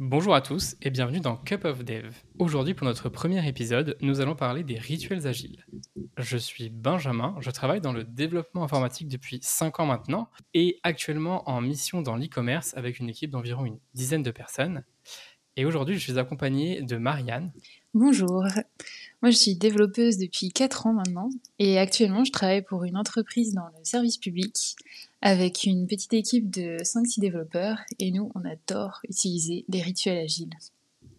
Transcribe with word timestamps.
Bonjour 0.00 0.32
à 0.32 0.40
tous 0.40 0.76
et 0.80 0.90
bienvenue 0.90 1.18
dans 1.18 1.34
Cup 1.34 1.64
of 1.64 1.84
Dev. 1.84 2.14
Aujourd'hui 2.38 2.72
pour 2.72 2.86
notre 2.86 3.08
premier 3.08 3.44
épisode, 3.48 3.96
nous 4.00 4.20
allons 4.20 4.36
parler 4.36 4.62
des 4.62 4.78
rituels 4.78 5.26
agiles. 5.26 5.66
Je 6.16 6.36
suis 6.36 6.70
Benjamin, 6.70 7.34
je 7.40 7.50
travaille 7.50 7.80
dans 7.80 7.92
le 7.92 8.04
développement 8.04 8.62
informatique 8.62 9.08
depuis 9.08 9.40
5 9.42 9.80
ans 9.80 9.86
maintenant 9.86 10.30
et 10.54 10.78
actuellement 10.84 11.50
en 11.50 11.60
mission 11.60 12.00
dans 12.00 12.14
l'e-commerce 12.14 12.74
avec 12.76 13.00
une 13.00 13.08
équipe 13.08 13.32
d'environ 13.32 13.64
une 13.64 13.80
dizaine 13.92 14.22
de 14.22 14.30
personnes. 14.30 14.84
Et 15.56 15.64
aujourd'hui 15.64 15.96
je 15.96 16.00
suis 16.00 16.16
accompagné 16.16 16.80
de 16.80 16.96
Marianne. 16.96 17.50
Bonjour, 17.92 18.44
moi 19.20 19.32
je 19.32 19.36
suis 19.36 19.56
développeuse 19.56 20.16
depuis 20.16 20.50
4 20.50 20.86
ans 20.86 20.92
maintenant 20.92 21.28
et 21.58 21.76
actuellement 21.76 22.22
je 22.22 22.30
travaille 22.30 22.62
pour 22.62 22.84
une 22.84 22.96
entreprise 22.96 23.52
dans 23.52 23.66
le 23.66 23.82
service 23.82 24.16
public 24.16 24.76
avec 25.20 25.64
une 25.64 25.86
petite 25.86 26.14
équipe 26.14 26.50
de 26.50 26.78
5-6 26.78 27.20
développeurs 27.20 27.80
et 27.98 28.10
nous, 28.10 28.30
on 28.34 28.44
adore 28.44 29.00
utiliser 29.08 29.64
des 29.68 29.82
rituels 29.82 30.18
agiles. 30.18 30.54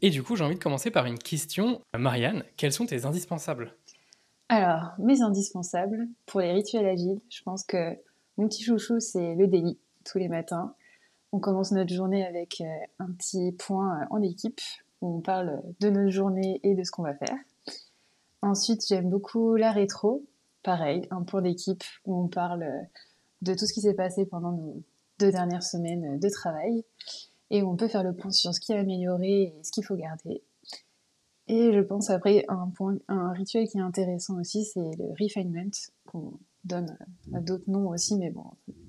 Et 0.01 0.09
du 0.09 0.23
coup, 0.23 0.35
j'ai 0.35 0.43
envie 0.43 0.55
de 0.55 0.63
commencer 0.63 0.91
par 0.91 1.05
une 1.05 1.17
question. 1.17 1.81
Marianne, 1.97 2.43
quels 2.55 2.71
sont 2.71 2.85
tes 2.85 3.05
indispensables? 3.05 3.75
Alors, 4.47 4.93
mes 4.97 5.21
indispensables 5.21 6.07
pour 6.25 6.39
les 6.39 6.51
rituels 6.53 6.87
agiles, 6.87 7.19
je 7.29 7.43
pense 7.43 7.63
que 7.63 7.97
mon 8.37 8.47
petit 8.47 8.63
chouchou, 8.63 8.99
c'est 8.99 9.35
le 9.35 9.47
daily, 9.47 9.77
tous 10.05 10.17
les 10.17 10.29
matins. 10.29 10.73
On 11.31 11.39
commence 11.39 11.71
notre 11.71 11.93
journée 11.93 12.25
avec 12.25 12.61
euh, 12.61 12.65
un 12.99 13.11
petit 13.11 13.51
point 13.51 14.07
en 14.09 14.21
équipe 14.21 14.61
où 15.01 15.17
on 15.17 15.21
parle 15.21 15.61
de 15.79 15.89
notre 15.89 16.09
journée 16.09 16.59
et 16.63 16.73
de 16.73 16.83
ce 16.83 16.91
qu'on 16.91 17.03
va 17.03 17.13
faire. 17.13 17.37
Ensuite, 18.41 18.87
j'aime 18.87 19.09
beaucoup 19.09 19.55
la 19.55 19.71
rétro. 19.71 20.25
Pareil, 20.63 21.07
un 21.11 21.23
point 21.23 21.41
d'équipe 21.41 21.83
où 22.05 22.19
on 22.19 22.27
parle 22.27 22.65
de 23.41 23.53
tout 23.53 23.65
ce 23.65 23.73
qui 23.73 23.81
s'est 23.81 23.93
passé 23.93 24.25
pendant 24.25 24.51
nos 24.51 24.83
deux 25.19 25.31
dernières 25.31 25.63
semaines 25.63 26.19
de 26.19 26.29
travail 26.29 26.83
et 27.51 27.63
on 27.63 27.75
peut 27.75 27.87
faire 27.87 28.03
le 28.03 28.13
point 28.13 28.31
sur 28.31 28.53
ce 28.53 28.59
qui 28.59 28.73
a 28.73 28.79
amélioré 28.79 29.43
et 29.43 29.63
ce 29.63 29.71
qu'il 29.71 29.83
faut 29.83 29.95
garder. 29.95 30.43
Et 31.47 31.73
je 31.73 31.79
pense 31.79 32.09
après 32.09 32.45
un 32.47 32.71
point, 32.75 32.97
un 33.07 33.31
rituel 33.31 33.67
qui 33.67 33.79
est 33.79 33.81
intéressant 33.81 34.39
aussi, 34.39 34.65
c'est 34.65 34.91
le 34.97 35.11
refinement 35.19 35.71
qu'on 36.05 36.33
donne 36.63 36.95
à 37.33 37.39
d'autres 37.39 37.69
noms 37.69 37.89
aussi, 37.89 38.17
mais 38.17 38.29
bon, 38.29 38.45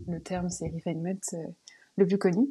le 0.06 0.20
terme 0.20 0.50
c'est 0.50 0.69
refinement 0.69 1.19
euh, 1.33 1.46
le 1.96 2.06
plus 2.06 2.19
connu, 2.19 2.48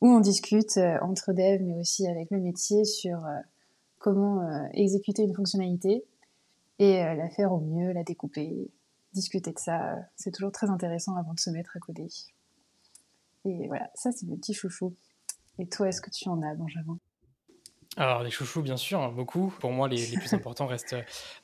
où 0.00 0.08
on 0.08 0.20
discute 0.20 0.78
euh, 0.78 0.98
entre 1.02 1.32
devs 1.32 1.62
mais 1.62 1.78
aussi 1.78 2.06
avec 2.06 2.30
le 2.30 2.40
métier 2.40 2.84
sur 2.84 3.24
euh, 3.26 3.38
comment 3.98 4.40
exécuter 4.72 5.22
une 5.22 5.34
fonctionnalité 5.34 6.04
et 6.80 6.94
la 6.94 7.28
faire 7.28 7.52
au 7.52 7.60
mieux, 7.60 7.92
la 7.92 8.02
découper, 8.02 8.68
discuter 9.12 9.52
de 9.52 9.58
ça. 9.58 9.96
C'est 10.16 10.30
toujours 10.30 10.52
très 10.52 10.70
intéressant 10.70 11.16
avant 11.16 11.34
de 11.34 11.40
se 11.40 11.50
mettre 11.50 11.76
à 11.76 11.80
coder. 11.80 12.08
Et 13.44 13.66
voilà, 13.66 13.90
ça 13.94 14.12
c'est 14.12 14.26
mes 14.26 14.36
petits 14.36 14.54
chouchous. 14.54 14.94
Et 15.58 15.68
toi, 15.68 15.88
est-ce 15.88 16.00
que 16.00 16.10
tu 16.10 16.28
en 16.28 16.40
as, 16.42 16.54
Benjamin? 16.54 16.98
Alors 17.98 18.22
les 18.22 18.30
chouchous, 18.30 18.62
bien 18.62 18.78
sûr, 18.78 19.02
hein, 19.02 19.10
beaucoup. 19.10 19.52
Pour 19.60 19.70
moi, 19.70 19.86
les, 19.86 20.16
plus 20.16 20.32
importants 20.32 20.66
restent 20.66 20.96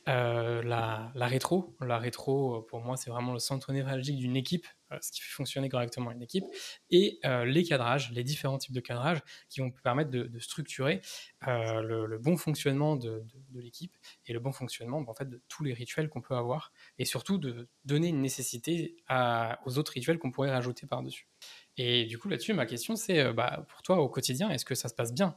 euh, 0.09 0.63
la, 0.63 1.13
rétro. 1.15 1.77
La 1.81 1.99
rétro, 1.99 2.63
pour 2.63 2.81
moi, 2.81 2.97
c'est 2.97 3.11
vraiment 3.11 3.35
le 3.35 3.39
centre 3.39 3.71
névralgique 3.71 4.17
d'une 4.17 4.35
équipe, 4.35 4.67
euh, 4.91 4.97
ce 5.03 5.13
qui 5.13 5.21
fait 5.21 5.31
fonctionner 5.31 5.69
correctement 5.69 6.11
une 6.11 6.23
équipe, 6.23 6.45
et 6.91 7.19
euh, 7.27 7.45
les 7.45 7.65
cadrages, 7.65 8.13
les 8.13 8.25
différents 8.25 8.57
types 8.57 8.73
de 8.73 8.81
cadrages 8.81 9.21
qui 9.51 9.61
vont 9.61 9.71
permettre 9.71 10.11
de, 10.11 10.39
structurer 10.39 11.03
le, 11.47 12.17
bon 12.17 12.39
fonctionnement 12.39 12.97
de, 12.97 13.23
l'équipe 13.55 13.95
et 14.25 14.33
le 14.33 14.41
bon 14.41 14.53
fonctionnement 14.53 15.05
en 15.07 15.15
fait, 15.15 15.29
de 15.29 15.43
tous 15.49 15.65
les 15.65 15.75
rituels 15.75 16.09
qu'on 16.09 16.23
peut 16.23 16.35
avoir, 16.35 16.73
et 16.99 17.05
surtout 17.05 17.37
de 17.37 17.69
donner 17.85 18.09
une 18.09 18.23
nécessité 18.23 18.97
aux 19.67 19.77
autres 19.77 19.93
rituels 19.93 20.19
qu'on 20.19 20.31
pourrait 20.31 20.51
rajouter 20.51 20.87
par-dessus. 20.87 21.29
Et 21.77 22.07
du 22.07 22.17
coup, 22.17 22.31
là-dessus, 22.31 22.55
ma 22.55 22.65
question, 22.65 22.97
c'est 22.97 23.35
bah, 23.35 23.67
pour 23.69 23.83
toi, 23.83 23.99
au 23.99 24.09
quotidien, 24.09 24.49
est-ce 24.49 24.65
que 24.65 24.75
ça 24.75 24.89
se 24.89 24.95
passe 24.95 25.13
bien? 25.13 25.37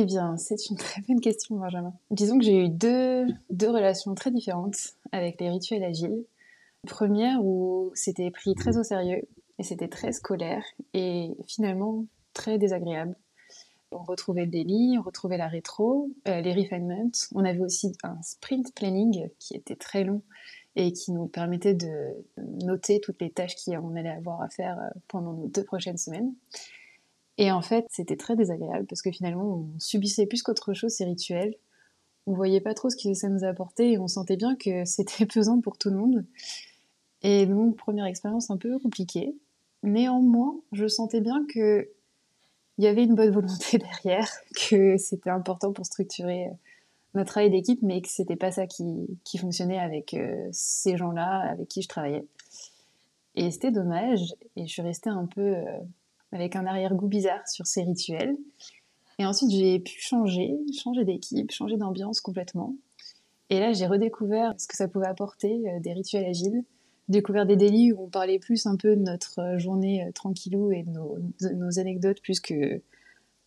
Eh 0.00 0.04
bien, 0.06 0.38
c'est 0.38 0.70
une 0.70 0.76
très 0.76 1.02
bonne 1.02 1.20
question, 1.20 1.56
Benjamin. 1.56 1.92
Disons 2.10 2.38
que 2.38 2.44
j'ai 2.44 2.64
eu 2.64 2.68
deux, 2.70 3.26
deux 3.50 3.68
relations 3.68 4.14
très 4.14 4.30
différentes 4.30 4.94
avec 5.12 5.38
les 5.40 5.50
rituels 5.50 5.84
agiles. 5.84 6.24
Première 6.86 7.44
où 7.44 7.90
c'était 7.94 8.30
pris 8.30 8.54
très 8.54 8.78
au 8.78 8.82
sérieux 8.82 9.28
et 9.58 9.62
c'était 9.62 9.88
très 9.88 10.12
scolaire 10.12 10.64
et 10.94 11.32
finalement 11.46 12.06
très 12.32 12.56
désagréable. 12.56 13.14
On 13.92 14.02
retrouvait 14.02 14.46
le 14.46 14.50
daily, 14.50 14.96
on 14.98 15.02
retrouvait 15.02 15.36
la 15.36 15.48
rétro, 15.48 16.10
euh, 16.28 16.40
les 16.40 16.54
refinements. 16.54 17.10
On 17.34 17.44
avait 17.44 17.60
aussi 17.60 17.92
un 18.02 18.22
sprint 18.22 18.74
planning 18.74 19.28
qui 19.38 19.54
était 19.54 19.76
très 19.76 20.04
long 20.04 20.22
et 20.76 20.92
qui 20.92 21.12
nous 21.12 21.26
permettait 21.26 21.74
de 21.74 22.24
noter 22.64 23.00
toutes 23.00 23.20
les 23.20 23.30
tâches 23.30 23.56
qu'on 23.56 23.96
allait 23.96 24.08
avoir 24.08 24.40
à 24.40 24.48
faire 24.48 24.78
euh, 24.78 24.98
pendant 25.08 25.34
nos 25.34 25.48
deux 25.48 25.64
prochaines 25.64 25.98
semaines. 25.98 26.32
Et 27.38 27.50
en 27.50 27.62
fait, 27.62 27.86
c'était 27.90 28.16
très 28.16 28.36
désagréable 28.36 28.86
parce 28.86 29.02
que 29.02 29.10
finalement, 29.10 29.44
on 29.44 29.78
subissait 29.78 30.26
plus 30.26 30.42
qu'autre 30.42 30.74
chose 30.74 30.92
ces 30.92 31.04
rituels. 31.04 31.54
On 32.26 32.34
voyait 32.34 32.60
pas 32.60 32.74
trop 32.74 32.90
ce 32.90 32.96
que 32.96 33.14
ça 33.14 33.28
nous 33.28 33.44
apportait 33.44 33.92
et 33.92 33.98
on 33.98 34.08
sentait 34.08 34.36
bien 34.36 34.56
que 34.56 34.84
c'était 34.86 35.26
pesant 35.26 35.60
pour 35.60 35.78
tout 35.78 35.90
le 35.90 35.96
monde. 35.96 36.24
Et 37.22 37.46
donc, 37.46 37.76
première 37.76 38.06
expérience 38.06 38.50
un 38.50 38.56
peu 38.56 38.78
compliquée. 38.78 39.34
Néanmoins, 39.82 40.56
je 40.72 40.86
sentais 40.86 41.20
bien 41.20 41.44
que 41.52 41.88
il 42.78 42.84
y 42.84 42.86
avait 42.86 43.04
une 43.04 43.14
bonne 43.14 43.30
volonté 43.34 43.78
derrière, 43.78 44.28
que 44.68 44.96
c'était 44.96 45.30
important 45.30 45.72
pour 45.72 45.84
structurer 45.84 46.46
euh, 46.46 46.52
notre 47.14 47.32
travail 47.32 47.50
d'équipe, 47.50 47.80
mais 47.82 48.00
que 48.00 48.08
c'était 48.08 48.36
pas 48.36 48.52
ça 48.52 48.66
qui, 48.66 49.06
qui 49.24 49.36
fonctionnait 49.36 49.78
avec 49.78 50.14
euh, 50.14 50.48
ces 50.52 50.96
gens-là 50.96 51.50
avec 51.50 51.68
qui 51.68 51.82
je 51.82 51.88
travaillais. 51.88 52.24
Et 53.34 53.50
c'était 53.50 53.70
dommage, 53.70 54.34
et 54.56 54.66
je 54.66 54.72
suis 54.72 54.82
restée 54.82 55.10
un 55.10 55.26
peu 55.26 55.40
euh, 55.40 55.64
avec 56.32 56.56
un 56.56 56.66
arrière-goût 56.66 57.08
bizarre 57.08 57.46
sur 57.48 57.66
ces 57.66 57.82
rituels. 57.82 58.36
Et 59.18 59.26
ensuite, 59.26 59.50
j'ai 59.50 59.78
pu 59.80 60.00
changer, 60.00 60.56
changer 60.82 61.04
d'équipe, 61.04 61.50
changer 61.50 61.76
d'ambiance 61.76 62.20
complètement. 62.20 62.74
Et 63.50 63.58
là, 63.58 63.72
j'ai 63.72 63.86
redécouvert 63.86 64.54
ce 64.58 64.66
que 64.66 64.76
ça 64.76 64.88
pouvait 64.88 65.08
apporter, 65.08 65.62
euh, 65.68 65.80
des 65.80 65.92
rituels 65.92 66.24
agiles. 66.24 66.64
Découvert 67.08 67.44
des 67.44 67.56
délits 67.56 67.92
où 67.92 68.04
on 68.04 68.08
parlait 68.08 68.38
plus 68.38 68.66
un 68.66 68.76
peu 68.76 68.94
de 68.94 69.02
notre 69.02 69.40
euh, 69.40 69.58
journée 69.58 70.04
euh, 70.04 70.12
tranquillou 70.12 70.70
et 70.70 70.84
de 70.84 71.54
nos, 71.54 71.78
anecdotes 71.78 72.22
plus 72.22 72.40
que 72.40 72.80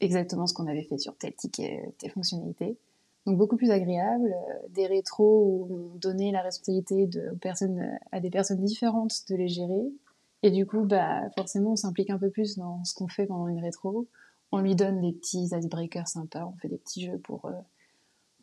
exactement 0.01 0.45
ce 0.45 0.53
qu'on 0.53 0.67
avait 0.67 0.83
fait 0.83 0.97
sur 0.97 1.15
tel 1.15 1.33
ticket, 1.33 1.81
telle 1.97 2.11
fonctionnalité. 2.11 2.77
Donc 3.25 3.37
beaucoup 3.37 3.55
plus 3.55 3.71
agréable, 3.71 4.35
des 4.71 4.85
rétros 4.85 5.45
où 5.45 5.93
on 5.93 5.97
donnait 5.97 6.33
la 6.33 6.41
responsabilité 6.41 7.07
de 7.07 7.33
personnes, 7.39 7.97
à 8.11 8.19
des 8.19 8.29
personnes 8.29 8.61
différentes 8.61 9.21
de 9.29 9.35
les 9.37 9.47
gérer, 9.47 9.93
et 10.43 10.51
du 10.51 10.65
coup, 10.65 10.83
bah, 10.83 11.21
forcément, 11.37 11.71
on 11.71 11.75
s'implique 11.77 12.09
un 12.09 12.19
peu 12.19 12.29
plus 12.29 12.57
dans 12.57 12.83
ce 12.83 12.93
qu'on 12.93 13.07
fait 13.07 13.25
pendant 13.25 13.47
une 13.47 13.61
rétro. 13.61 14.09
On 14.51 14.59
lui 14.59 14.75
donne 14.75 14.99
des 15.01 15.13
petits 15.13 15.45
icebreakers 15.45 16.09
sympas, 16.09 16.45
on 16.45 16.57
fait 16.57 16.67
des 16.67 16.77
petits 16.77 17.05
jeux 17.05 17.17
pour, 17.17 17.45
euh, 17.45 17.53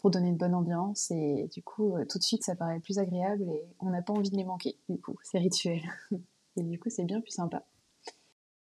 pour 0.00 0.10
donner 0.10 0.30
une 0.30 0.38
bonne 0.38 0.54
ambiance. 0.54 1.10
Et 1.10 1.48
du 1.52 1.62
coup, 1.62 1.94
euh, 1.96 2.06
tout 2.06 2.18
de 2.18 2.22
suite, 2.22 2.42
ça 2.42 2.56
paraît 2.56 2.80
plus 2.80 2.98
agréable 2.98 3.44
et 3.50 3.62
on 3.80 3.90
n'a 3.90 4.00
pas 4.00 4.14
envie 4.14 4.30
de 4.30 4.36
les 4.36 4.44
manquer, 4.44 4.78
du 4.88 4.98
coup, 4.98 5.18
c'est 5.22 5.38
rituel. 5.38 5.82
et 6.56 6.62
du 6.62 6.78
coup, 6.80 6.88
c'est 6.88 7.04
bien 7.04 7.20
plus 7.20 7.32
sympa. 7.32 7.66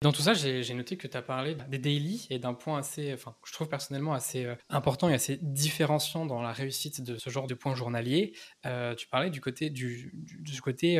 Dans 0.03 0.11
tout 0.11 0.21
ça, 0.21 0.33
j'ai 0.33 0.73
noté 0.73 0.95
que 0.97 1.07
tu 1.07 1.17
as 1.17 1.21
parlé 1.21 1.55
des 1.69 1.79
daily 1.79 2.27
et 2.29 2.37
d'un 2.37 2.53
point 2.53 2.77
assez, 2.77 3.13
enfin, 3.13 3.35
je 3.45 3.53
trouve 3.53 3.67
personnellement 3.69 4.13
assez 4.13 4.45
euh, 4.45 4.55
important 4.69 5.09
et 5.09 5.13
assez 5.15 5.39
différenciant 5.41 6.27
dans 6.27 6.41
la 6.41 6.51
réussite 6.51 7.01
de 7.01 7.17
ce 7.17 7.29
genre 7.31 7.47
de 7.47 7.55
points 7.55 7.73
journaliers. 7.73 8.33
tu 8.63 9.07
parlais 9.07 9.31
du 9.31 9.41
côté, 9.41 9.71
du, 9.71 10.11
du, 10.13 10.61
côté 10.61 10.99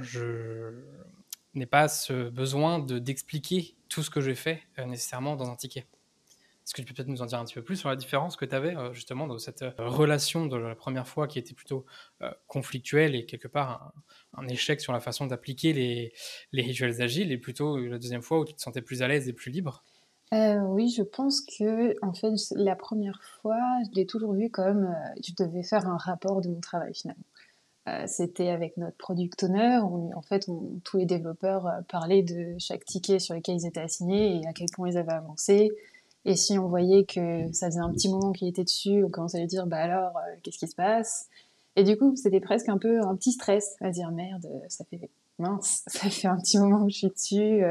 je, 0.00 0.84
n'ai 1.54 1.66
pas 1.66 1.88
ce 1.88 2.28
besoin 2.28 2.78
d'expliquer 2.78 3.74
tout 3.88 4.02
ce 4.02 4.10
que 4.10 4.20
j'ai 4.20 4.34
fait 4.34 4.62
euh, 4.78 4.86
nécessairement 4.86 5.36
dans 5.36 5.50
un 5.50 5.56
ticket. 5.56 5.86
Est-ce 6.64 6.74
que 6.74 6.82
tu 6.82 6.88
peux 6.88 6.94
peut-être 6.94 7.08
nous 7.08 7.22
en 7.22 7.26
dire 7.26 7.38
un 7.38 7.44
petit 7.44 7.54
peu 7.54 7.62
plus 7.62 7.76
sur 7.76 7.88
la 7.88 7.96
différence 7.96 8.36
que 8.36 8.44
tu 8.44 8.54
avais 8.54 8.76
euh, 8.76 8.92
justement 8.92 9.26
dans 9.26 9.38
cette 9.38 9.62
euh, 9.62 9.72
relation 9.78 10.44
de 10.44 10.56
la 10.56 10.74
première 10.74 11.08
fois 11.08 11.26
qui 11.26 11.38
était 11.38 11.54
plutôt 11.54 11.86
conflictuelle 12.46 13.14
et 13.14 13.24
quelque 13.24 13.48
part 13.48 13.92
un, 14.36 14.46
échec 14.48 14.80
sur 14.80 14.92
la 14.92 15.00
façon 15.00 15.26
d'appliquer 15.26 15.72
les, 15.72 16.12
les, 16.52 16.62
rituels 16.62 17.00
agiles 17.00 17.32
et 17.32 17.38
plutôt 17.38 17.78
la 17.78 17.98
deuxième 17.98 18.22
fois 18.22 18.40
où 18.40 18.44
tu 18.44 18.54
te 18.54 18.60
sentais 18.60 18.82
plus 18.82 19.02
à 19.02 19.08
l'aise 19.08 19.28
et 19.28 19.32
plus 19.32 19.50
libre? 19.50 19.82
Oui, 20.30 20.90
je 20.90 21.02
pense 21.02 21.40
que 21.40 21.94
en 22.04 22.12
fait 22.12 22.34
la 22.50 22.76
première 22.76 23.22
fois, 23.22 23.58
je 23.86 23.96
l'ai 23.96 24.04
toujours 24.04 24.34
vu 24.34 24.50
comme 24.50 24.94
je 25.26 25.32
devais 25.42 25.62
faire 25.62 25.86
un 25.86 25.96
rapport 25.96 26.42
de 26.42 26.48
mon 26.48 26.60
travail 26.60 26.92
finalement. 26.94 27.24
Euh, 27.88 28.04
c'était 28.06 28.48
avec 28.48 28.76
notre 28.76 28.96
product 28.96 29.42
owner. 29.44 29.78
en 29.78 30.22
fait, 30.22 30.48
tous 30.84 30.96
les 30.96 31.06
développeurs 31.06 31.66
euh, 31.66 31.80
parlaient 31.88 32.22
de 32.22 32.56
chaque 32.58 32.84
ticket 32.84 33.18
sur 33.18 33.34
lequel 33.34 33.56
ils 33.56 33.66
étaient 33.66 33.80
assignés 33.80 34.40
et 34.40 34.46
à 34.46 34.52
quel 34.52 34.66
point 34.74 34.88
ils 34.88 34.98
avaient 34.98 35.12
avancé. 35.12 35.70
Et 36.24 36.36
si 36.36 36.58
on 36.58 36.68
voyait 36.68 37.04
que 37.04 37.50
ça 37.52 37.66
faisait 37.68 37.80
un 37.80 37.92
petit 37.92 38.08
moment 38.08 38.32
qu'il 38.32 38.48
était 38.48 38.64
dessus, 38.64 39.04
on 39.04 39.08
commençait 39.08 39.38
à 39.38 39.40
lui 39.40 39.46
dire 39.46 39.66
bah 39.66 39.78
alors, 39.78 40.16
euh, 40.16 40.36
qu'est-ce 40.42 40.58
qui 40.58 40.66
se 40.68 40.74
passe? 40.74 41.28
Et 41.76 41.84
du 41.84 41.96
coup, 41.96 42.16
c'était 42.16 42.40
presque 42.40 42.68
un 42.68 42.78
peu 42.78 43.00
un 43.00 43.14
petit 43.16 43.32
stress 43.32 43.76
à 43.80 43.90
dire 43.90 44.10
merde, 44.10 44.46
ça 44.68 44.84
fait 44.84 45.08
mince, 45.38 45.84
ça 45.86 46.10
fait 46.10 46.28
un 46.28 46.36
petit 46.36 46.58
moment 46.58 46.84
que 46.84 46.92
je 46.92 46.98
suis 46.98 47.08
dessus. 47.08 47.62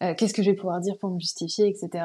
qu'est-ce 0.00 0.34
que 0.34 0.42
je 0.42 0.50
vais 0.50 0.56
pouvoir 0.56 0.80
dire 0.80 0.98
pour 0.98 1.10
me 1.10 1.18
justifier, 1.18 1.66
etc. 1.66 2.04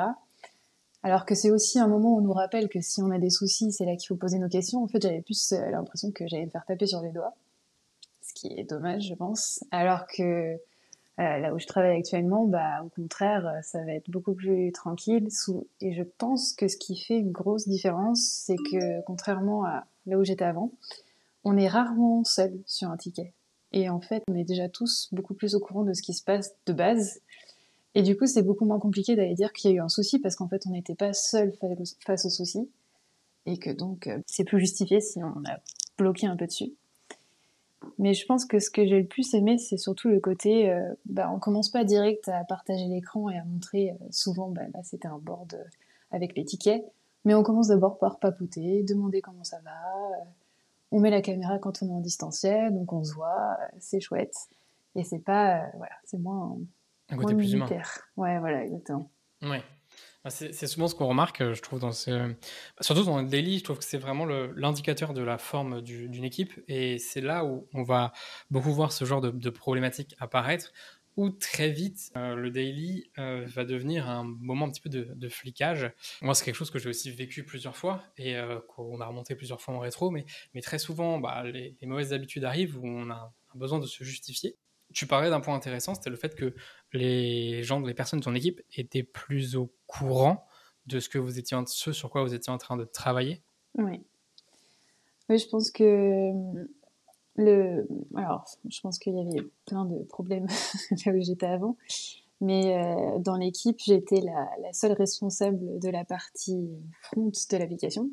Alors 1.01 1.25
que 1.25 1.35
c'est 1.35 1.51
aussi 1.51 1.79
un 1.79 1.87
moment 1.87 2.15
où 2.15 2.17
on 2.17 2.21
nous 2.21 2.33
rappelle 2.33 2.67
que 2.67 2.81
si 2.81 3.01
on 3.01 3.11
a 3.11 3.19
des 3.19 3.29
soucis, 3.29 3.71
c'est 3.71 3.85
là 3.85 3.95
qu'il 3.95 4.07
faut 4.07 4.15
poser 4.15 4.37
nos 4.37 4.49
questions. 4.49 4.83
En 4.83 4.87
fait, 4.87 5.01
j'avais 5.01 5.21
plus 5.21 5.53
euh, 5.53 5.69
l'impression 5.71 6.11
que 6.11 6.27
j'allais 6.27 6.45
me 6.45 6.51
faire 6.51 6.65
taper 6.65 6.87
sur 6.87 7.01
les 7.01 7.11
doigts, 7.11 7.35
ce 8.21 8.33
qui 8.33 8.47
est 8.47 8.63
dommage, 8.63 9.07
je 9.07 9.13
pense. 9.13 9.63
Alors 9.71 10.07
que, 10.07 10.57
là 11.17 11.53
où 11.53 11.59
je 11.59 11.67
travaille 11.67 11.97
actuellement, 11.97 12.45
bah, 12.45 12.83
au 12.85 12.89
contraire, 12.89 13.59
ça 13.63 13.83
va 13.83 13.93
être 13.93 14.09
beaucoup 14.09 14.33
plus 14.33 14.71
tranquille. 14.71 15.27
Et 15.81 15.93
je 15.93 16.03
pense 16.03 16.53
que 16.53 16.67
ce 16.67 16.77
qui 16.77 16.97
fait 16.97 17.17
une 17.17 17.31
grosse 17.31 17.67
différence, 17.67 18.21
c'est 18.21 18.55
que 18.55 19.01
contrairement 19.01 19.65
à 19.65 19.85
là 20.05 20.17
où 20.17 20.23
j'étais 20.23 20.45
avant, 20.45 20.71
on 21.43 21.57
est 21.57 21.67
rarement 21.67 22.23
seul 22.23 22.59
sur 22.65 22.89
un 22.89 22.97
ticket. 22.97 23.33
Et 23.71 23.89
en 23.89 24.01
fait, 24.01 24.23
on 24.27 24.35
est 24.35 24.43
déjà 24.43 24.67
tous 24.67 25.09
beaucoup 25.11 25.33
plus 25.33 25.55
au 25.55 25.59
courant 25.59 25.83
de 25.83 25.93
ce 25.93 26.01
qui 26.01 26.13
se 26.13 26.23
passe 26.23 26.55
de 26.65 26.73
base. 26.73 27.21
Et 27.95 28.03
du 28.03 28.15
coup, 28.15 28.27
c'est 28.27 28.43
beaucoup 28.43 28.65
moins 28.65 28.79
compliqué 28.79 29.15
d'aller 29.15 29.33
dire 29.33 29.51
qu'il 29.51 29.71
y 29.71 29.73
a 29.73 29.77
eu 29.77 29.79
un 29.81 29.89
souci 29.89 30.19
parce 30.19 30.35
qu'en 30.35 30.47
fait, 30.47 30.63
on 30.67 30.71
n'était 30.71 30.95
pas 30.95 31.13
seul 31.13 31.53
face 32.05 32.25
au 32.25 32.29
souci. 32.29 32.69
Et 33.45 33.57
que 33.57 33.71
donc, 33.71 34.07
euh, 34.07 34.19
c'est 34.27 34.43
plus 34.43 34.59
justifié 34.59 35.01
si 35.01 35.23
on 35.23 35.43
a 35.45 35.59
bloqué 35.97 36.27
un 36.27 36.35
peu 36.35 36.45
dessus. 36.45 36.73
Mais 37.97 38.13
je 38.13 38.25
pense 38.25 38.45
que 38.45 38.59
ce 38.59 38.69
que 38.69 38.85
j'ai 38.85 38.99
le 38.99 39.07
plus 39.07 39.33
aimé, 39.33 39.57
c'est 39.57 39.77
surtout 39.77 40.09
le 40.09 40.19
côté, 40.19 40.69
euh, 40.69 40.93
bah, 41.05 41.31
on 41.33 41.39
commence 41.39 41.69
pas 41.69 41.83
direct 41.83 42.27
à 42.27 42.43
partager 42.43 42.85
l'écran 42.85 43.29
et 43.29 43.37
à 43.37 43.45
montrer, 43.45 43.91
euh, 43.91 44.05
souvent, 44.11 44.49
bah, 44.49 44.61
là 44.73 44.81
c'était 44.83 45.07
un 45.07 45.17
board 45.17 45.57
avec 46.11 46.35
les 46.35 46.43
tickets, 46.43 46.83
mais 47.23 47.33
on 47.33 47.43
commence 47.43 47.69
d'abord 47.69 47.97
par 47.97 48.19
papoter, 48.19 48.83
demander 48.83 49.21
comment 49.21 49.43
ça 49.43 49.59
va, 49.63 49.71
on 50.91 50.99
met 50.99 51.09
la 51.09 51.21
caméra 51.21 51.59
quand 51.59 51.83
on 51.83 51.87
est 51.87 51.91
en 51.91 51.99
distanciel, 51.99 52.73
donc 52.73 52.91
on 52.93 53.03
se 53.03 53.13
voit, 53.13 53.57
c'est 53.79 53.99
chouette. 53.99 54.35
Et 54.95 55.03
c'est 55.03 55.19
pas, 55.19 55.57
euh, 55.57 55.67
voilà, 55.77 55.93
c'est 56.05 56.17
moins, 56.17 56.57
côté 57.17 57.35
plus 57.35 57.53
humain. 57.53 57.67
Ouais, 58.17 58.39
voilà, 58.39 58.63
exactement. 58.63 59.11
Ouais. 59.41 59.63
Bah, 60.23 60.29
c'est 60.29 60.67
souvent 60.67 60.89
ce 60.89 60.95
qu'on 60.95 61.07
remarque, 61.07 61.39
euh, 61.39 61.53
je 61.53 61.61
trouve, 61.61 61.79
dans 61.79 61.93
ce... 61.93 62.11
Bah, 62.11 62.35
surtout 62.81 63.03
dans 63.03 63.21
le 63.21 63.27
daily, 63.27 63.59
je 63.59 63.63
trouve 63.63 63.77
que 63.77 63.85
c'est 63.85 63.97
vraiment 63.97 64.25
l'indicateur 64.25 65.13
de 65.13 65.21
la 65.21 65.37
forme 65.37 65.81
d'une 65.81 66.25
équipe. 66.25 66.53
Et 66.67 66.99
c'est 66.99 67.21
là 67.21 67.45
où 67.45 67.67
on 67.73 67.83
va 67.83 68.11
beaucoup 68.51 68.71
voir 68.71 68.91
ce 68.91 69.05
genre 69.05 69.21
de, 69.21 69.31
de 69.31 69.49
problématiques 69.49 70.15
apparaître, 70.19 70.73
où 71.19 71.29
très 71.29 71.69
vite 71.69 72.11
euh, 72.15 72.33
le 72.35 72.49
daily 72.49 73.11
euh, 73.17 73.43
va 73.47 73.65
devenir 73.65 74.07
un 74.07 74.23
moment 74.23 74.65
un 74.65 74.69
petit 74.69 74.79
peu 74.79 74.89
de, 74.89 75.29
flicage. 75.29 75.91
Moi, 76.21 76.33
c'est 76.33 76.45
quelque 76.45 76.55
chose 76.55 76.71
que 76.71 76.79
j'ai 76.79 76.87
aussi 76.87 77.11
vécu 77.11 77.43
plusieurs 77.43 77.75
fois 77.75 78.01
et 78.17 78.37
euh, 78.37 78.59
qu'on 78.69 79.01
a 79.01 79.05
remonté 79.05 79.35
plusieurs 79.35 79.59
fois 79.59 79.73
en 79.75 79.79
rétro, 79.79 80.11
mais, 80.11 80.25
mais 80.53 80.61
très 80.61 80.79
souvent, 80.79 81.19
bah, 81.19 81.43
les, 81.43 81.75
mauvaises 81.81 82.13
habitudes 82.13 82.45
arrivent 82.45 82.77
où 82.77 82.87
on 82.87 83.09
a 83.09 83.33
besoin 83.53 83.79
de 83.79 83.85
se 83.85 84.01
justifier. 84.05 84.55
Tu 84.93 85.05
parlais 85.05 85.29
d'un 85.29 85.39
point 85.39 85.55
intéressant, 85.55 85.93
c'était 85.95 86.09
le 86.09 86.15
fait 86.15 86.35
que 86.35 86.53
les 86.93 87.63
gens, 87.63 87.79
les 87.79 87.93
personnes 87.93 88.19
de 88.19 88.25
ton 88.25 88.35
équipe 88.35 88.61
étaient 88.75 89.03
plus 89.03 89.55
au 89.55 89.71
courant 89.87 90.45
de 90.87 90.99
ce 90.99 91.09
que 91.09 91.19
vous 91.19 91.37
étiez, 91.37 91.57
ce 91.67 91.91
sur 91.91 92.09
quoi 92.09 92.23
vous 92.23 92.33
étiez 92.33 92.51
en 92.51 92.57
train 92.57 92.77
de 92.77 92.85
travailler. 92.85 93.41
Oui. 93.77 94.01
Oui, 95.29 95.37
je 95.37 95.47
pense 95.47 95.69
que 95.69 96.31
le, 97.35 97.87
alors, 98.15 98.45
je 98.67 98.81
pense 98.81 98.97
qu'il 98.97 99.15
y 99.15 99.19
avait 99.19 99.47
plein 99.65 99.85
de 99.85 100.03
problèmes 100.03 100.47
là 101.05 101.11
où 101.13 101.21
j'étais 101.21 101.45
avant, 101.45 101.77
mais 102.41 102.77
euh, 102.77 103.19
dans 103.19 103.35
l'équipe, 103.35 103.77
j'étais 103.79 104.21
la, 104.21 104.73
seule 104.73 104.93
responsable 104.93 105.79
de 105.79 105.89
la 105.89 106.03
partie 106.05 106.67
front 107.01 107.27
de 107.27 107.57
l'application, 107.57 108.09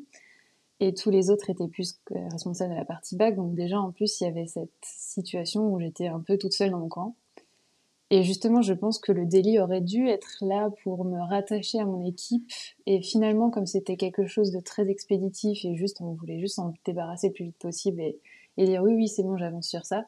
et 0.79 0.93
tous 0.93 1.09
les 1.09 1.29
autres 1.29 1.49
étaient 1.49 1.67
plus 1.67 1.99
responsables 2.31 2.71
de 2.71 2.77
la 2.77 2.85
partie 2.85 3.15
back. 3.15 3.35
Donc 3.35 3.55
déjà, 3.55 3.79
en 3.79 3.91
plus, 3.91 4.21
il 4.21 4.25
y 4.25 4.27
avait 4.27 4.47
cette 4.47 4.71
situation 4.83 5.67
où 5.67 5.79
j'étais 5.79 6.07
un 6.07 6.19
peu 6.19 6.37
toute 6.37 6.53
seule 6.53 6.71
dans 6.71 6.79
mon 6.79 6.89
coin. 6.89 7.13
Et 8.09 8.23
justement, 8.23 8.61
je 8.61 8.73
pense 8.73 8.99
que 8.99 9.11
le 9.11 9.25
délit 9.25 9.59
aurait 9.59 9.81
dû 9.81 10.07
être 10.07 10.37
là 10.41 10.69
pour 10.83 11.03
me 11.03 11.19
rattacher 11.19 11.79
à 11.79 11.85
mon 11.85 12.05
équipe. 12.05 12.49
Et 12.85 13.01
finalement, 13.01 13.49
comme 13.49 13.65
c'était 13.65 13.97
quelque 13.97 14.27
chose 14.27 14.51
de 14.51 14.61
très 14.61 14.89
expéditif 14.89 15.65
et 15.65 15.75
juste, 15.75 15.99
on 15.99 16.13
voulait 16.13 16.39
juste 16.39 16.55
s'en 16.55 16.73
débarrasser 16.85 17.27
le 17.27 17.33
plus 17.33 17.45
vite 17.45 17.57
possible 17.57 18.01
et 18.01 18.65
dire 18.65 18.81
oui, 18.81 18.93
oui, 18.93 19.07
c'est 19.09 19.23
bon, 19.23 19.37
j'avance 19.37 19.67
sur 19.67 19.85
ça. 19.85 20.05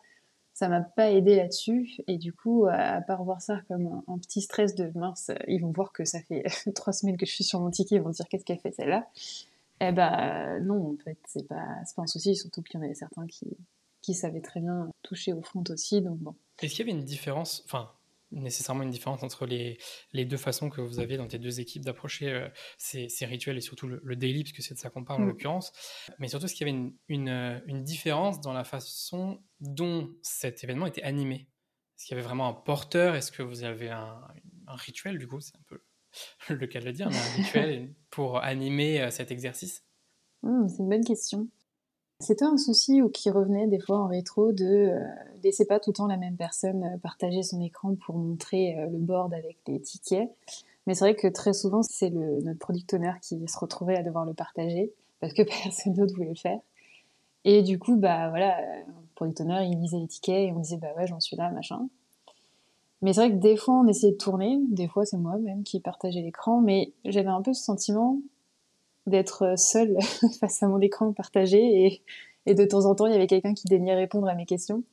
Ça 0.53 0.69
m'a 0.69 0.81
pas 0.81 1.11
aidé 1.11 1.35
là-dessus. 1.35 1.97
Et 2.07 2.17
du 2.17 2.31
coup, 2.31 2.67
à 2.69 3.01
part 3.01 3.23
voir 3.23 3.41
ça 3.41 3.59
comme 3.67 4.01
un, 4.07 4.17
petit 4.17 4.41
stress 4.41 4.75
de 4.75 4.91
mince, 4.95 5.31
ils 5.47 5.61
vont 5.61 5.71
voir 5.71 5.91
que 5.91 6.05
ça 6.05 6.21
fait 6.21 6.43
trois 6.75 6.93
semaines 6.93 7.17
que 7.17 7.25
je 7.25 7.33
suis 7.33 7.43
sur 7.43 7.59
mon 7.59 7.69
ticket, 7.69 7.95
ils 7.95 8.01
vont 8.01 8.09
dire 8.11 8.27
qu'est-ce 8.29 8.45
qu'elle 8.45 8.59
fait 8.59 8.71
celle-là? 8.71 9.07
Eh 9.81 9.91
ben 9.91 10.59
non, 10.65 10.93
en 10.93 10.97
fait, 11.03 11.17
c'est 11.25 11.47
pas, 11.47 11.65
pas 11.95 12.01
un 12.01 12.07
souci, 12.07 12.35
surtout 12.35 12.61
qu'il 12.61 12.79
y 12.79 12.83
en 12.83 12.85
avait 12.85 12.95
certains 12.95 13.25
qui, 13.27 13.57
qui 14.01 14.13
savaient 14.13 14.41
très 14.41 14.59
bien 14.59 14.89
toucher 15.03 15.33
au 15.33 15.41
front 15.41 15.63
aussi. 15.69 16.01
Donc 16.01 16.19
bon. 16.19 16.35
Est-ce 16.61 16.75
qu'il 16.75 16.85
y 16.85 16.89
avait 16.89 16.97
une 16.97 17.05
différence, 17.05 17.63
enfin, 17.65 17.91
nécessairement 18.31 18.83
une 18.83 18.91
différence 18.91 19.23
entre 19.23 19.45
les, 19.45 19.77
les, 20.13 20.25
deux 20.25 20.37
façons 20.37 20.69
que 20.69 20.81
vous 20.81 20.99
avez 20.99 21.17
dans 21.17 21.27
tes 21.27 21.39
deux 21.39 21.59
équipes 21.59 21.83
d'approcher 21.83 22.29
euh, 22.29 22.47
ces, 22.77 23.09
ces, 23.09 23.25
rituels 23.25 23.57
et 23.57 23.61
surtout 23.61 23.87
le, 23.87 24.15
daily, 24.15 24.43
puisque 24.43 24.61
c'est 24.61 24.73
de 24.73 24.79
ça 24.79 24.89
qu'on 24.89 25.03
parle 25.03 25.21
en 25.21 25.25
mm. 25.25 25.29
l'occurrence? 25.29 25.71
Mais 26.19 26.27
surtout, 26.27 26.45
est-ce 26.45 26.55
qu'il 26.55 26.67
y 26.67 26.69
avait 26.69 26.77
une, 26.77 26.93
une, 27.07 27.29
euh, 27.29 27.59
une, 27.65 27.83
différence 27.83 28.39
dans 28.41 28.53
la 28.53 28.63
façon 28.63 29.41
dont 29.61 30.13
cet 30.21 30.63
événement 30.63 30.85
était 30.85 31.03
animé? 31.03 31.47
Est-ce 31.97 32.05
qu'il 32.05 32.15
y 32.15 32.19
avait 32.19 32.27
vraiment 32.27 32.47
un 32.47 32.53
porteur? 32.53 33.15
Est-ce 33.15 33.31
que 33.31 33.43
vous 33.43 33.63
avez 33.63 33.89
un, 33.89 34.21
un 34.67 34.75
rituel, 34.75 35.17
du 35.17 35.27
coup? 35.27 35.39
C'est 35.41 35.55
un 35.55 35.63
peu 35.67 35.81
le 36.49 36.67
cas 36.67 36.79
de 36.79 36.85
le 36.85 36.93
dire, 36.93 37.09
mais 37.09 37.17
un 37.17 37.35
rituel 37.43 37.93
pour 38.09 38.37
animer 38.37 39.01
euh, 39.01 39.09
cet 39.11 39.31
exercice 39.31 39.83
mm, 40.43 40.67
C'est 40.67 40.79
une 40.79 40.89
bonne 40.89 41.05
question. 41.05 41.47
C'était 42.21 42.43
un 42.43 42.57
souci 42.57 43.01
ou 43.01 43.09
qui 43.09 43.29
revenait 43.29 43.67
des 43.67 43.79
fois 43.79 43.97
en 43.97 44.07
rétro 44.07 44.51
de 44.51 44.65
euh, 44.65 44.99
laisser 45.41 45.65
pas 45.65 45.79
tout 45.79 45.91
le 45.91 45.95
temps 45.95 46.07
la 46.07 46.17
même 46.17 46.35
personne 46.35 46.83
euh, 46.83 46.97
partager 46.97 47.43
son 47.43 47.61
écran 47.61 47.95
pour 47.95 48.17
montrer 48.17 48.77
euh, 48.77 48.87
le 48.87 48.97
board 48.97 49.33
avec 49.33 49.57
les 49.67 49.79
tickets. 49.79 50.29
Mais 50.85 50.95
c'est 50.95 51.05
vrai 51.05 51.15
que 51.15 51.27
très 51.29 51.53
souvent, 51.53 51.81
c'est 51.81 52.09
notre 52.09 52.59
product 52.59 52.93
owner 52.93 53.13
qui 53.21 53.47
se 53.47 53.57
retrouvait 53.57 53.95
à 53.95 54.03
devoir 54.03 54.25
le 54.25 54.33
partager 54.33 54.91
parce 55.21 55.33
que 55.33 55.43
personne 55.63 55.93
d'autre 55.93 56.13
voulait 56.13 56.29
le 56.29 56.35
faire. 56.35 56.59
Et 57.45 57.63
du 57.63 57.79
coup, 57.79 57.95
bah 57.95 58.27
voilà, 58.29 58.59
le 58.85 58.93
product 59.15 59.39
owner, 59.39 59.65
il 59.71 59.79
lisait 59.79 59.99
les 59.99 60.07
tickets 60.07 60.49
et 60.49 60.51
on 60.51 60.59
disait, 60.59 60.77
bah 60.77 60.93
ouais, 60.97 61.07
j'en 61.07 61.21
suis 61.21 61.37
là, 61.37 61.49
machin. 61.51 61.87
Mais 63.01 63.13
c'est 63.13 63.21
vrai 63.21 63.31
que 63.31 63.41
des 63.41 63.55
fois, 63.55 63.75
on 63.75 63.87
essayait 63.87 64.11
de 64.11 64.17
tourner. 64.17 64.59
Des 64.69 64.87
fois, 64.87 65.05
c'est 65.05 65.17
moi 65.17 65.37
même 65.37 65.63
qui 65.63 65.79
partageais 65.79 66.21
l'écran. 66.21 66.61
Mais 66.61 66.93
j'avais 67.05 67.29
un 67.29 67.41
peu 67.41 67.53
ce 67.53 67.63
sentiment 67.63 68.19
d'être 69.07 69.57
seule 69.57 69.97
face 70.39 70.63
à 70.63 70.67
mon 70.67 70.79
écran 70.79 71.13
partagé 71.13 71.85
et, 71.85 72.01
et, 72.45 72.55
de 72.55 72.65
temps 72.65 72.85
en 72.85 72.95
temps 72.95 73.07
il 73.07 73.13
y 73.13 73.15
avait 73.15 73.27
quelqu'un 73.27 73.53
qui 73.53 73.65
daignait 73.67 73.95
répondre 73.95 74.27
à 74.27 74.35
mes 74.35 74.45
questions. 74.45 74.83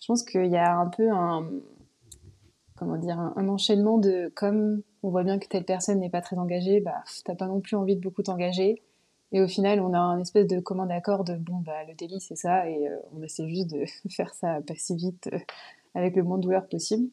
Je 0.00 0.06
pense 0.06 0.22
qu'il 0.22 0.46
y 0.46 0.56
a 0.56 0.76
un 0.76 0.88
peu 0.88 1.10
un 1.10 1.46
comment 2.76 2.96
dire 2.96 3.20
un, 3.20 3.48
enchaînement 3.48 3.98
de 3.98 4.32
comme 4.34 4.82
on 5.02 5.10
voit 5.10 5.22
bien 5.22 5.38
que 5.38 5.46
telle 5.46 5.64
personne 5.64 6.00
n'est 6.00 6.10
pas 6.10 6.22
très 6.22 6.36
engagée, 6.36 6.80
bah 6.80 7.04
t'as 7.24 7.34
pas 7.34 7.46
non 7.46 7.60
plus 7.60 7.76
envie 7.76 7.96
de 7.96 8.00
beaucoup 8.00 8.22
t'engager. 8.22 8.82
Et 9.32 9.40
au 9.40 9.46
final, 9.46 9.80
on 9.80 9.92
a 9.94 9.98
un 9.98 10.18
espèce 10.20 10.46
de 10.46 10.58
commun 10.58 10.86
d'accord 10.86 11.22
de 11.22 11.34
bon 11.34 11.58
bah 11.58 11.84
le 11.86 11.94
délit 11.94 12.20
c'est 12.20 12.36
ça 12.36 12.68
et 12.68 12.88
euh, 12.88 12.96
on 13.16 13.22
essaie 13.22 13.48
juste 13.48 13.70
de 13.70 13.84
faire 14.10 14.34
ça 14.34 14.60
pas 14.66 14.74
si 14.76 14.96
vite 14.96 15.28
euh, 15.32 15.38
avec 15.94 16.16
le 16.16 16.22
moins 16.22 16.38
de 16.38 16.42
douleur 16.42 16.66
possible. 16.66 17.08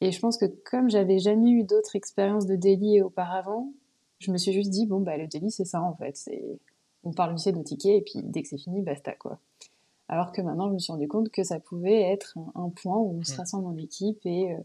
Et 0.00 0.12
je 0.12 0.20
pense 0.20 0.36
que 0.36 0.46
comme 0.64 0.90
j'avais 0.90 1.18
jamais 1.18 1.50
eu 1.50 1.64
d'autres 1.64 1.96
expériences 1.96 2.46
de 2.46 2.56
délit 2.56 3.00
auparavant, 3.00 3.72
je 4.18 4.30
me 4.30 4.38
suis 4.38 4.52
juste 4.52 4.70
dit, 4.70 4.86
bon, 4.86 5.00
bah, 5.00 5.16
le 5.16 5.26
délit, 5.26 5.50
c'est 5.50 5.64
ça, 5.64 5.82
en 5.82 5.94
fait. 5.94 6.16
C'est, 6.16 6.58
on 7.04 7.12
parle 7.12 7.34
vite 7.34 7.48
de 7.48 7.58
nos 7.58 7.62
tickets, 7.62 7.96
et 7.96 8.02
puis 8.02 8.22
dès 8.22 8.42
que 8.42 8.48
c'est 8.48 8.58
fini, 8.58 8.82
basta, 8.82 9.12
quoi. 9.12 9.38
Alors 10.08 10.32
que 10.32 10.40
maintenant, 10.40 10.68
je 10.68 10.74
me 10.74 10.78
suis 10.78 10.92
rendu 10.92 11.08
compte 11.08 11.30
que 11.30 11.42
ça 11.42 11.58
pouvait 11.58 12.00
être 12.02 12.38
un, 12.54 12.70
point 12.70 12.96
où 12.96 13.18
on 13.18 13.24
se 13.24 13.34
mm. 13.34 13.38
rassemble 13.38 13.66
en 13.66 13.76
équipe 13.76 14.20
et 14.24 14.52
euh, 14.52 14.58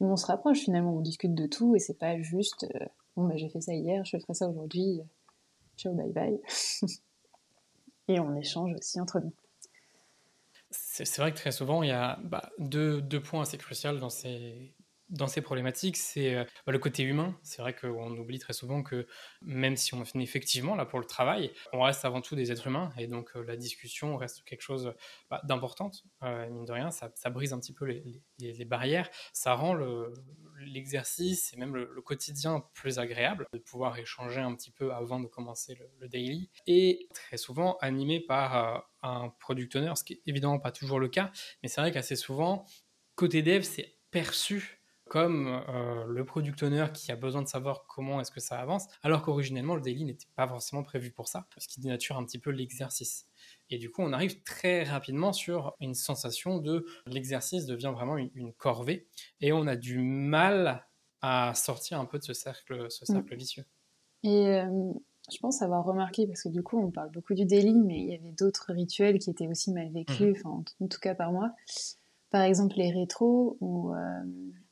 où 0.00 0.06
on 0.06 0.16
se 0.16 0.26
rapproche, 0.26 0.60
finalement. 0.60 0.94
On 0.94 1.00
discute 1.00 1.34
de 1.34 1.46
tout, 1.46 1.76
et 1.76 1.78
c'est 1.78 1.98
pas 1.98 2.20
juste, 2.20 2.66
euh, 2.74 2.86
bon, 3.16 3.28
bah, 3.28 3.36
j'ai 3.36 3.48
fait 3.48 3.60
ça 3.60 3.74
hier, 3.74 4.04
je 4.04 4.18
ferai 4.18 4.34
ça 4.34 4.48
aujourd'hui, 4.48 5.00
ciao, 5.76 5.94
bye 5.94 6.12
bye. 6.12 6.40
et 8.08 8.20
on 8.20 8.34
échange 8.36 8.74
aussi 8.74 9.00
entre 9.00 9.20
nous. 9.20 9.32
C'est 10.94 11.18
vrai 11.18 11.32
que 11.32 11.38
très 11.38 11.52
souvent, 11.52 11.82
il 11.82 11.88
y 11.88 11.92
a 11.92 12.18
bah, 12.22 12.50
deux, 12.58 13.02
points 13.22 13.40
assez 13.42 13.56
cruciaux 13.56 13.96
dans 13.96 14.10
ces, 14.10 14.74
dans 15.08 15.26
ces 15.26 15.40
problématiques, 15.40 15.96
c'est 15.96 16.34
euh, 16.34 16.44
bah, 16.66 16.72
le 16.72 16.78
côté 16.78 17.02
humain. 17.02 17.34
C'est 17.42 17.62
vrai 17.62 17.74
qu'on 17.74 18.10
oublie 18.18 18.38
très 18.38 18.52
souvent 18.52 18.82
que 18.82 19.06
même 19.40 19.74
si 19.78 19.94
on 19.94 20.04
finit 20.04 20.24
effectivement 20.24 20.74
là 20.74 20.84
pour 20.84 20.98
le 20.98 21.06
travail, 21.06 21.50
on 21.72 21.80
reste 21.80 22.04
avant 22.04 22.20
tout 22.20 22.36
des 22.36 22.52
êtres 22.52 22.66
humains 22.66 22.92
et 22.98 23.06
donc 23.06 23.30
euh, 23.36 23.42
la 23.42 23.56
discussion 23.56 24.18
reste 24.18 24.44
quelque 24.44 24.60
chose 24.60 24.92
bah, 25.30 25.40
d'importante. 25.44 26.04
Euh, 26.24 26.46
mine 26.50 26.66
de 26.66 26.72
rien, 26.72 26.90
ça, 26.90 27.08
brise 27.30 27.54
un 27.54 27.58
petit 27.58 27.72
peu 27.72 27.86
les, 27.86 28.64
barrières, 28.66 29.08
ça 29.32 29.54
rend 29.54 29.74
l'exercice 30.58 31.54
et 31.54 31.56
même 31.56 31.74
le, 31.74 31.86
quotidien 32.02 32.62
plus 32.74 32.98
agréable 32.98 33.46
de 33.54 33.58
pouvoir 33.58 33.98
échanger 33.98 34.40
un 34.40 34.54
petit 34.54 34.70
peu 34.70 34.92
avant 34.92 35.20
de 35.20 35.26
commencer 35.26 35.74
le, 36.00 36.08
daily 36.08 36.50
et 36.66 37.08
très 37.14 37.38
souvent 37.38 37.78
animé 37.80 38.20
par 38.20 38.91
un 39.02 39.28
product 39.40 39.76
owner, 39.76 39.92
ce 39.96 40.04
qui 40.04 40.14
est 40.14 40.22
évidemment 40.26 40.58
pas 40.58 40.72
toujours 40.72 41.00
le 41.00 41.08
cas, 41.08 41.30
mais 41.62 41.68
c'est 41.68 41.80
vrai 41.80 41.92
qu'assez 41.92 42.16
souvent 42.16 42.64
côté 43.14 43.42
dev, 43.42 43.62
c'est 43.62 43.96
perçu 44.10 44.82
comme 45.12 45.62
euh, 45.68 46.06
le 46.06 46.24
product 46.24 46.62
owner 46.62 46.86
qui 46.94 47.12
a 47.12 47.16
besoin 47.16 47.42
de 47.42 47.46
savoir 47.46 47.84
comment 47.86 48.18
est-ce 48.22 48.30
que 48.30 48.40
ça 48.40 48.58
avance, 48.58 48.86
alors 49.02 49.20
qu'originellement 49.20 49.74
le 49.74 49.82
daily 49.82 50.06
n'était 50.06 50.28
pas 50.36 50.48
forcément 50.48 50.82
prévu 50.82 51.10
pour 51.10 51.28
ça, 51.28 51.46
ce 51.58 51.68
qui 51.68 51.80
dénature 51.80 52.16
un 52.16 52.24
petit 52.24 52.38
peu 52.38 52.50
l'exercice. 52.50 53.26
Et 53.68 53.76
du 53.76 53.90
coup, 53.90 54.00
on 54.00 54.14
arrive 54.14 54.42
très 54.42 54.84
rapidement 54.84 55.34
sur 55.34 55.76
une 55.80 55.92
sensation 55.92 56.56
de 56.56 56.86
l'exercice 57.04 57.66
devient 57.66 57.92
vraiment 57.94 58.16
une, 58.16 58.54
corvée, 58.54 59.06
et 59.42 59.52
on 59.52 59.66
a 59.66 59.76
du 59.76 59.98
mal 59.98 60.86
à 61.20 61.54
sortir 61.54 62.00
un 62.00 62.06
peu 62.06 62.18
de 62.18 62.24
ce 62.24 62.32
cercle, 62.32 62.90
ce 62.90 63.04
mm. 63.04 63.14
cercle 63.14 63.36
vicieux. 63.36 63.64
Et 64.22 64.48
euh, 64.48 64.92
je 65.30 65.38
pense 65.38 65.62
avoir 65.62 65.84
remarqué, 65.84 66.26
parce 66.26 66.42
que 66.42 66.48
du 66.48 66.62
coup, 66.62 66.78
on 66.78 66.90
parle 66.90 67.10
beaucoup 67.10 67.34
du 67.34 67.44
daily, 67.44 67.74
mais 67.74 68.00
il 68.00 68.06
y 68.10 68.14
avait 68.14 68.32
d'autres 68.32 68.72
rituels 68.72 69.18
qui 69.18 69.30
étaient 69.30 69.48
aussi 69.48 69.72
mal 69.72 69.90
vécus, 69.90 70.36
enfin, 70.36 70.62
en 70.80 70.86
tout 70.86 71.00
cas 71.00 71.14
par 71.14 71.32
moi 71.32 71.54
par 72.30 72.42
exemple 72.42 72.76
les 72.78 72.90
rétros, 72.90 73.58
où, 73.60 73.92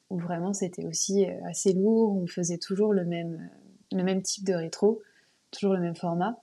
où 0.09 0.19
vraiment 0.19 0.55
c'était 0.55 0.87
aussi 0.87 1.27
assez 1.47 1.75
lourd, 1.75 2.17
on 2.17 2.27
faisait 2.27 2.57
toujours 2.57 2.95
le 2.95 3.05
même, 3.05 3.51
le 3.93 4.03
même 4.03 4.23
type 4.23 4.47
de 4.47 4.55
rétro, 4.55 5.03
toujours 5.51 5.75
le 5.75 5.81
même 5.81 5.95
format. 5.95 6.41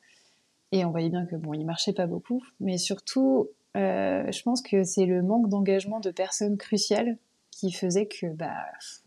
Et 0.72 0.86
on 0.86 0.92
voyait 0.92 1.10
bien 1.10 1.26
que 1.26 1.36
bon, 1.36 1.56
il 1.56 1.66
marchait 1.66 1.94
pas 1.94 2.06
beaucoup, 2.06 2.44
mais 2.60 2.78
surtout, 2.78 3.50
je 3.74 4.44
pense 4.44 4.62
que 4.62 4.84
c'est 4.84 5.08
le 5.08 5.24
manque 5.24 5.50
d'engagement 5.50 6.00
de 6.00 6.12
personnes 6.12 6.56
cruciales 6.56 7.18
qui 7.50 7.72
faisait 7.72 8.06
que 8.06 8.28
bah, 8.28 8.54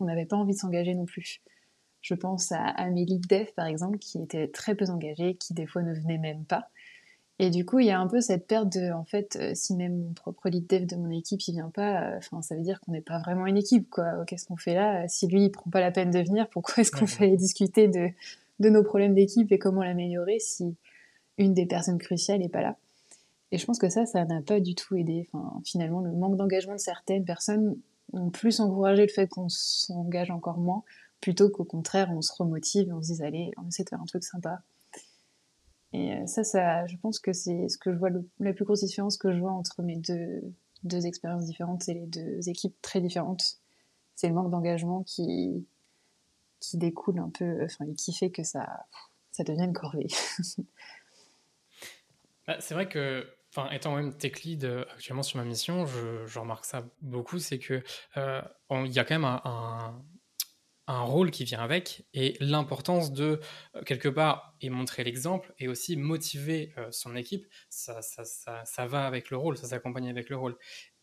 on 0.01 0.05
n'avait 0.05 0.25
pas 0.25 0.35
envie 0.35 0.53
de 0.53 0.59
s'engager 0.59 0.93
non 0.93 1.05
plus. 1.05 1.41
Je 2.01 2.13
pense 2.13 2.51
à 2.51 2.63
Amélie 2.63 3.19
Dev, 3.19 3.47
par 3.55 3.67
exemple, 3.67 3.97
qui 3.99 4.19
était 4.19 4.47
très 4.47 4.75
peu 4.75 4.89
engagée, 4.89 5.35
qui 5.35 5.53
des 5.53 5.67
fois 5.67 5.83
ne 5.83 5.93
venait 5.93 6.17
même 6.17 6.45
pas. 6.45 6.69
Et 7.39 7.49
du 7.49 7.65
coup, 7.65 7.79
il 7.79 7.87
y 7.87 7.91
a 7.91 7.99
un 7.99 8.07
peu 8.07 8.21
cette 8.21 8.45
perte 8.45 8.71
de, 8.71 8.91
en 8.91 9.03
fait, 9.03 9.35
euh, 9.35 9.51
si 9.55 9.75
même 9.75 9.97
mon 9.97 10.13
propre 10.13 10.47
lead 10.47 10.67
dev 10.67 10.85
de 10.85 10.95
mon 10.95 11.09
équipe, 11.09 11.41
il 11.47 11.53
vient 11.53 11.71
pas, 11.71 12.03
euh, 12.03 12.17
enfin, 12.17 12.43
ça 12.43 12.55
veut 12.55 12.61
dire 12.61 12.79
qu'on 12.81 12.91
n'est 12.91 13.01
pas 13.01 13.17
vraiment 13.17 13.47
une 13.47 13.57
équipe, 13.57 13.89
quoi. 13.89 14.25
Qu'est-ce 14.27 14.45
qu'on 14.45 14.57
fait 14.57 14.75
là? 14.75 15.07
Si 15.07 15.27
lui, 15.27 15.45
il 15.45 15.49
prend 15.49 15.71
pas 15.71 15.79
la 15.79 15.89
peine 15.89 16.11
de 16.11 16.19
venir, 16.19 16.47
pourquoi 16.49 16.75
est-ce 16.81 16.91
qu'on 16.91 17.07
fait 17.07 17.35
discuter 17.37 17.87
de, 17.87 18.09
de 18.59 18.69
nos 18.69 18.83
problèmes 18.83 19.15
d'équipe 19.15 19.51
et 19.51 19.57
comment 19.57 19.81
l'améliorer 19.81 20.37
si 20.39 20.75
une 21.39 21.55
des 21.55 21.65
personnes 21.65 21.97
cruciales 21.97 22.41
n'est 22.41 22.49
pas 22.49 22.61
là? 22.61 22.77
Et 23.51 23.57
je 23.57 23.65
pense 23.65 23.79
que 23.79 23.89
ça, 23.89 24.05
ça 24.05 24.23
n'a 24.23 24.41
pas 24.41 24.59
du 24.59 24.75
tout 24.75 24.95
aidé. 24.95 25.27
Enfin, 25.33 25.59
finalement, 25.65 26.01
le 26.01 26.11
manque 26.11 26.37
d'engagement 26.37 26.75
de 26.75 26.79
certaines 26.79 27.25
personnes 27.25 27.75
ont 28.13 28.29
plus 28.29 28.59
encouragé 28.59 29.01
le 29.01 29.11
fait 29.11 29.27
qu'on 29.27 29.49
s'engage 29.49 30.29
encore 30.29 30.59
moins, 30.59 30.83
plutôt 31.21 31.49
qu'au 31.49 31.63
contraire, 31.63 32.09
on 32.11 32.21
se 32.21 32.33
remotive 32.33 32.89
et 32.89 32.91
on 32.91 33.01
se 33.01 33.07
dise, 33.07 33.21
allez, 33.21 33.51
on 33.57 33.67
essaie 33.67 33.83
de 33.83 33.89
faire 33.89 34.01
un 34.01 34.05
truc 34.05 34.23
sympa. 34.23 34.61
Et 35.93 36.13
euh, 36.13 36.25
ça, 36.25 36.43
ça 36.43 36.85
je 36.87 36.97
pense 36.97 37.19
que 37.19 37.33
c'est 37.33 37.69
ce 37.69 37.77
que 37.77 37.93
je 37.93 37.97
vois, 37.97 38.09
la 38.39 38.53
plus 38.53 38.65
grosse 38.65 38.83
différence 38.83 39.17
que 39.17 39.31
je 39.31 39.39
vois 39.39 39.51
entre 39.51 39.81
mes 39.83 39.97
deux, 39.97 40.41
deux 40.83 41.05
expériences 41.05 41.45
différentes 41.45 41.87
et 41.89 41.93
les 41.93 42.07
deux 42.07 42.49
équipes 42.49 42.75
très 42.81 43.01
différentes. 43.01 43.59
C'est 44.15 44.27
le 44.27 44.33
manque 44.33 44.51
d'engagement 44.51 45.03
qui, 45.03 45.65
qui 46.59 46.77
découle 46.77 47.19
un 47.19 47.29
peu, 47.29 47.63
enfin, 47.63 47.85
et 47.85 47.93
qui 47.93 48.13
fait 48.13 48.31
que 48.31 48.43
ça, 48.43 48.85
ça 49.31 49.43
devient 49.43 49.63
une 49.63 49.73
corvée. 49.73 50.07
Bah, 52.47 52.57
c'est 52.59 52.73
vrai 52.73 52.89
que 52.89 53.27
enfin, 53.51 53.69
étant 53.69 53.95
même 53.95 54.17
tech 54.17 54.41
lead 54.43 54.65
euh, 54.65 54.83
actuellement 54.93 55.21
sur 55.21 55.37
ma 55.37 55.45
mission, 55.45 55.85
je, 55.85 56.39
remarque 56.39 56.65
ça 56.65 56.83
beaucoup, 57.01 57.37
c'est 57.37 57.59
que 57.59 57.83
euh, 58.17 58.41
il 58.71 58.91
y 58.91 58.97
a 58.97 59.03
quand 59.03 59.13
même 59.13 59.25
un, 59.25 60.01
rôle 60.87 61.31
qui 61.31 61.43
vient 61.43 61.59
avec 61.59 62.05
et 62.13 62.35
l'importance 62.39 63.11
de 63.11 63.39
euh, 63.75 63.83
quelque 63.83 64.09
part 64.09 64.55
et 64.61 64.69
montrer 64.69 65.03
l'exemple 65.03 65.53
et 65.59 65.67
aussi 65.67 65.95
motiver 65.95 66.73
son 66.91 67.15
équipe, 67.15 67.47
ça, 67.69 68.01
ça, 68.01 68.23
ça, 68.25 68.63
ça, 68.65 68.85
va 68.87 69.05
avec 69.05 69.29
le 69.29 69.37
rôle, 69.37 69.57
ça 69.57 69.67
s'accompagne 69.67 70.09
avec 70.09 70.29
le 70.29 70.37
rôle. 70.37 70.57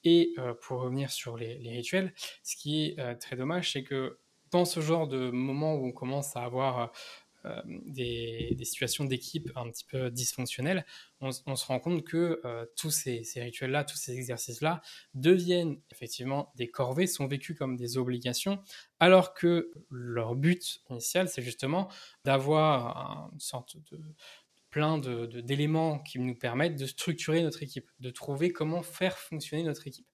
Et 0.04 0.34
pour 0.62 0.80
revenir 0.80 1.10
sur 1.10 1.36
les, 1.36 1.56
rituels, 1.70 2.14
ce 2.44 2.54
qui 2.56 2.86
est 2.86 3.18
très 3.18 3.34
dommage, 3.34 3.72
c'est 3.72 3.82
que 3.82 4.20
dans 4.52 4.64
ce 4.64 4.80
genre 4.80 5.08
de 5.08 5.30
moment 5.30 5.74
où 5.74 5.86
on 5.86 5.92
commence 5.92 6.36
à 6.36 6.44
avoir 6.44 6.92
euh, 7.44 7.62
des, 7.86 8.56
situations 8.64 9.04
d'équipe 9.04 9.50
un 9.54 9.70
petit 9.70 9.84
peu 9.84 10.10
dysfonctionnelles, 10.10 10.84
on, 11.20 11.30
se 11.32 11.66
rend 11.66 11.78
compte 11.78 12.04
que 12.04 12.40
euh, 12.44 12.66
tous 12.76 12.90
ces, 12.90 13.22
rituels-là, 13.36 13.84
tous 13.84 13.96
ces 13.96 14.14
exercices-là 14.14 14.82
deviennent 15.14 15.80
effectivement 15.90 16.52
des 16.56 16.68
corvées, 16.68 17.06
sont 17.06 17.26
vécus 17.26 17.56
comme 17.56 17.76
des 17.76 17.96
obligations, 17.96 18.60
alors 19.00 19.34
que 19.34 19.70
leur 19.90 20.34
but 20.34 20.80
initial, 20.90 21.28
c'est 21.28 21.42
justement 21.42 21.88
d'avoir 22.24 23.30
une 23.32 23.40
sorte 23.40 23.76
de 23.90 24.00
plein 24.70 24.98
d'éléments 24.98 25.96
de, 25.96 26.02
qui 26.02 26.18
nous 26.18 26.34
permettent 26.34 26.76
de 26.76 26.86
structurer 26.86 27.42
notre 27.42 27.62
équipe, 27.62 27.88
de 28.00 28.10
trouver 28.10 28.50
comment 28.50 28.82
faire 28.82 29.16
fonctionner 29.18 29.62
notre 29.62 29.86
équipe. 29.86 30.06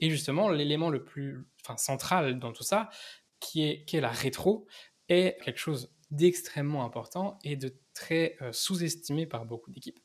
Et 0.00 0.10
justement, 0.10 0.50
l'élément 0.50 0.90
le 0.90 1.04
plus 1.04 1.46
enfin, 1.64 1.76
central 1.76 2.38
dans 2.38 2.52
tout 2.52 2.64
ça, 2.64 2.90
qui 3.38 3.64
est, 3.64 3.84
qui 3.84 3.96
est 3.96 4.00
la 4.00 4.10
rétro, 4.10 4.66
est 5.08 5.36
quelque 5.44 5.58
chose 5.58 5.92
d'extrêmement 6.10 6.84
important 6.84 7.38
et 7.44 7.56
de 7.56 7.74
très 7.94 8.36
euh, 8.42 8.52
sous-estimé 8.52 9.26
par 9.26 9.44
beaucoup 9.44 9.70
d'équipes. 9.70 10.00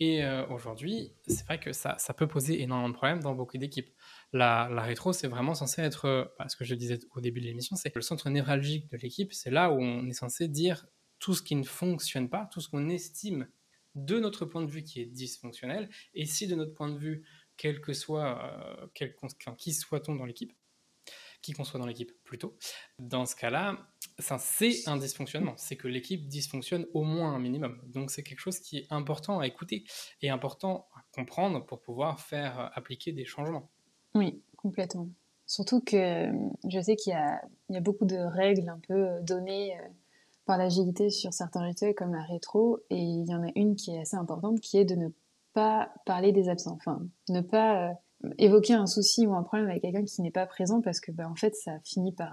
Et 0.00 0.24
euh, 0.24 0.46
aujourd'hui, 0.48 1.12
c'est 1.28 1.44
vrai 1.44 1.60
que 1.60 1.72
ça, 1.72 1.94
ça, 1.98 2.14
peut 2.14 2.26
poser 2.26 2.60
énormément 2.60 2.88
de 2.88 2.94
problèmes 2.94 3.20
dans 3.20 3.34
beaucoup 3.34 3.58
d'équipes. 3.58 3.90
La, 4.32 4.66
rétro, 4.82 5.12
c'est 5.12 5.28
vraiment 5.28 5.54
censé 5.54 5.82
être, 5.82 6.06
euh, 6.06 6.24
bah, 6.38 6.48
ce 6.48 6.56
que 6.56 6.64
je 6.64 6.74
disais 6.74 6.98
au 7.14 7.20
début 7.20 7.40
de 7.40 7.46
l'émission, 7.46 7.76
c'est 7.76 7.94
le 7.94 8.02
centre 8.02 8.28
névralgique 8.28 8.90
de 8.90 8.96
l'équipe. 8.96 9.32
C'est 9.32 9.50
là 9.50 9.70
où 9.70 9.80
on 9.80 10.06
est 10.08 10.14
censé 10.14 10.48
dire 10.48 10.86
tout 11.20 11.34
ce 11.34 11.42
qui 11.42 11.54
ne 11.54 11.62
fonctionne 11.62 12.28
pas, 12.28 12.48
tout 12.52 12.60
ce 12.60 12.68
qu'on 12.68 12.88
estime 12.88 13.46
de 13.94 14.18
notre 14.18 14.44
point 14.44 14.62
de 14.62 14.70
vue 14.70 14.82
qui 14.82 15.00
est 15.00 15.06
dysfonctionnel. 15.06 15.88
Et 16.14 16.26
si 16.26 16.48
de 16.48 16.56
notre 16.56 16.74
point 16.74 16.90
de 16.90 16.98
vue, 16.98 17.24
quel 17.56 17.80
que 17.80 17.92
soit, 17.92 18.90
quel, 18.94 19.14
qui 19.56 19.72
soit-on 19.72 20.16
dans 20.16 20.24
l'équipe, 20.24 20.52
qui 20.52 20.56
qu'on 21.52 21.64
soit 21.64 21.78
dans 21.78 21.86
l'équipe 21.86 22.12
plutôt, 22.24 22.56
dans 22.98 23.26
ce 23.26 23.36
cas-là, 23.36 23.78
c'est 24.18 24.88
un 24.88 24.96
dysfonctionnement. 24.96 25.54
C'est 25.56 25.76
que 25.76 25.88
l'équipe 25.88 26.28
dysfonctionne 26.28 26.86
au 26.94 27.02
moins 27.02 27.34
un 27.34 27.38
minimum. 27.38 27.80
Donc 27.86 28.10
c'est 28.10 28.22
quelque 28.22 28.40
chose 28.40 28.60
qui 28.60 28.78
est 28.78 28.86
important 28.90 29.40
à 29.40 29.46
écouter 29.46 29.84
et 30.22 30.30
important 30.30 30.86
à 30.94 31.00
comprendre 31.12 31.64
pour 31.64 31.80
pouvoir 31.80 32.20
faire 32.20 32.58
euh, 32.60 32.66
appliquer 32.74 33.12
des 33.12 33.24
changements. 33.24 33.70
Oui, 34.14 34.42
complètement. 34.56 35.08
Surtout 35.46 35.80
que 35.80 35.96
euh, 36.30 36.50
je 36.68 36.80
sais 36.80 36.96
qu'il 36.96 37.12
y, 37.12 37.72
y 37.72 37.76
a, 37.76 37.80
beaucoup 37.80 38.06
de 38.06 38.16
règles 38.16 38.68
un 38.68 38.80
peu 38.86 38.94
euh, 38.94 39.20
données 39.20 39.76
par 40.46 40.58
l'agilité 40.58 41.10
sur 41.10 41.32
certains 41.32 41.62
rituels 41.62 41.94
comme 41.94 42.12
la 42.12 42.22
rétro, 42.22 42.80
et 42.90 42.98
il 42.98 43.26
y 43.26 43.34
en 43.34 43.42
a 43.42 43.50
une 43.56 43.76
qui 43.76 43.92
est 43.92 44.00
assez 44.00 44.16
importante, 44.16 44.60
qui 44.60 44.76
est 44.76 44.84
de 44.84 44.94
ne 44.94 45.08
pas 45.54 45.90
parler 46.04 46.32
des 46.32 46.50
absents, 46.50 46.74
enfin, 46.74 47.00
ne 47.30 47.40
pas 47.40 47.94
évoquer 48.38 48.74
un 48.74 48.86
souci 48.86 49.26
ou 49.26 49.34
un 49.34 49.42
problème 49.42 49.68
avec 49.68 49.82
quelqu'un 49.82 50.04
qui 50.04 50.22
n'est 50.22 50.30
pas 50.30 50.46
présent, 50.46 50.80
parce 50.80 51.00
que 51.00 51.12
bah, 51.12 51.28
en 51.28 51.34
fait, 51.34 51.54
ça 51.54 51.78
finit 51.84 52.12
par 52.12 52.32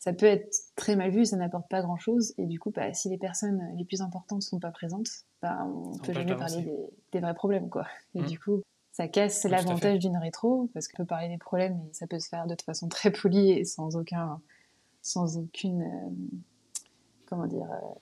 ça 0.00 0.14
peut 0.14 0.26
être 0.26 0.56
très 0.76 0.96
mal 0.96 1.10
vu, 1.10 1.26
ça 1.26 1.36
n'apporte 1.36 1.68
pas 1.68 1.82
grand-chose. 1.82 2.32
Et 2.38 2.46
du 2.46 2.58
coup, 2.58 2.70
bah, 2.70 2.92
si 2.94 3.10
les 3.10 3.18
personnes 3.18 3.62
les 3.76 3.84
plus 3.84 4.00
importantes 4.00 4.38
ne 4.38 4.42
sont 4.42 4.58
pas 4.58 4.70
présentes, 4.70 5.10
bah, 5.42 5.58
on 5.66 5.92
ne 5.92 5.98
peut 5.98 6.14
jamais 6.14 6.34
parler 6.34 6.66
des, 7.12 7.20
vrais 7.20 7.34
problèmes. 7.34 7.68
quoi. 7.68 7.86
Et 8.14 8.22
mmh. 8.22 8.26
du 8.26 8.38
coup, 8.38 8.62
ça 8.92 9.08
casse 9.08 9.44
l'avantage 9.44 9.98
d'une 9.98 10.16
rétro, 10.16 10.70
parce 10.72 10.88
qu'on 10.88 10.96
peut 10.96 11.06
parler 11.06 11.28
des 11.28 11.36
problèmes, 11.36 11.78
et 11.90 11.92
ça 11.92 12.06
peut 12.06 12.18
se 12.18 12.28
faire 12.28 12.46
de 12.46 12.56
façon 12.64 12.88
très 12.88 13.10
polie 13.10 13.50
et 13.50 13.66
sans 13.66 13.94
aucun, 13.94 14.40
sans 15.02 15.36
aucune, 15.36 15.82
euh, 15.82 16.38
comment 17.26 17.46
dire, 17.46 17.70
euh, 17.70 17.94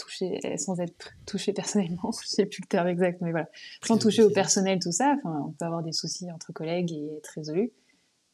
toucher, 0.00 0.56
sans 0.56 0.80
être 0.80 1.12
touché 1.26 1.52
personnellement, 1.52 2.10
je 2.22 2.28
sais 2.28 2.46
plus 2.46 2.62
le 2.62 2.66
terme 2.66 2.88
exact, 2.88 3.20
mais 3.20 3.30
voilà, 3.30 3.48
sans 3.84 3.98
toucher 3.98 4.22
au 4.22 4.30
personnel, 4.30 4.78
tout 4.80 4.92
ça. 4.92 5.16
Enfin, 5.18 5.44
on 5.48 5.52
peut 5.52 5.64
avoir 5.64 5.82
des 5.82 5.92
soucis 5.92 6.30
entre 6.30 6.52
collègues 6.52 6.92
et 6.92 7.16
être 7.16 7.28
résolu 7.34 7.72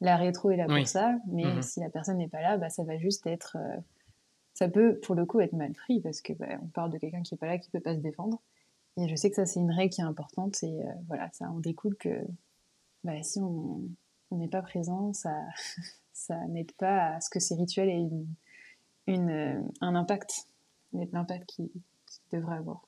la 0.01 0.17
rétro 0.17 0.51
est 0.51 0.57
là 0.57 0.67
pour 0.67 0.87
ça, 0.87 1.17
mais 1.27 1.45
mhm. 1.45 1.63
si 1.63 1.81
la 1.81 1.89
personne 1.89 2.19
n'est 2.19 2.29
pas 2.29 2.43
là, 2.43 2.59
bah, 2.59 2.69
ça 2.69 2.85
va 2.85 2.99
juste 2.99 3.27
être. 3.27 3.57
Euh, 3.59 3.77
ça 4.55 4.69
peut, 4.69 4.99
pour 5.01 5.15
le 5.15 5.27
coup, 5.27 5.41
être 5.41 5.53
mal 5.53 5.73
pris 5.73 6.01
parce 6.01 6.21
que 6.21 6.33
bah, 6.33 6.59
on 6.63 6.67
parle 6.69 6.91
de 6.91 6.99
quelqu'un 6.99 7.23
qui 7.23 7.35
n'est 7.35 7.39
pas 7.39 7.47
là, 7.47 7.59
qui 7.59 7.69
ne 7.69 7.73
peut 7.73 7.83
pas 7.83 7.95
se 7.95 8.01
défendre. 8.01 8.41
Et 8.99 9.09
je 9.09 9.15
sais 9.15 9.29
que 9.29 9.37
ça, 9.37 9.45
c'est 9.45 9.61
une 9.61 9.71
règle 9.71 9.93
qui 9.93 10.01
est 10.01 10.05
importante 10.05 10.63
et 10.63 10.83
euh, 10.83 10.91
voilà, 11.09 11.29
ça 11.33 11.51
en 11.51 11.61
découle 11.61 11.97
que 11.97 12.27
bah, 13.05 13.23
si 13.23 13.41
on 13.41 13.83
n'est 14.31 14.49
pas 14.49 14.63
présent, 14.63 15.13
ça, 15.13 15.35
ça 16.13 16.39
n'aide 16.49 16.73
pas 16.73 17.15
à 17.15 17.21
ce 17.21 17.29
que 17.29 17.41
ces 17.41 17.55
rituels 17.55 17.91
aient 17.91 18.09
une, 19.07 19.31
euh, 19.31 19.61
un 19.83 19.95
impact, 19.95 20.47
l'impact 20.93 21.47
qu'ils 21.47 21.71
devraient 22.33 22.57
avoir. 22.57 22.83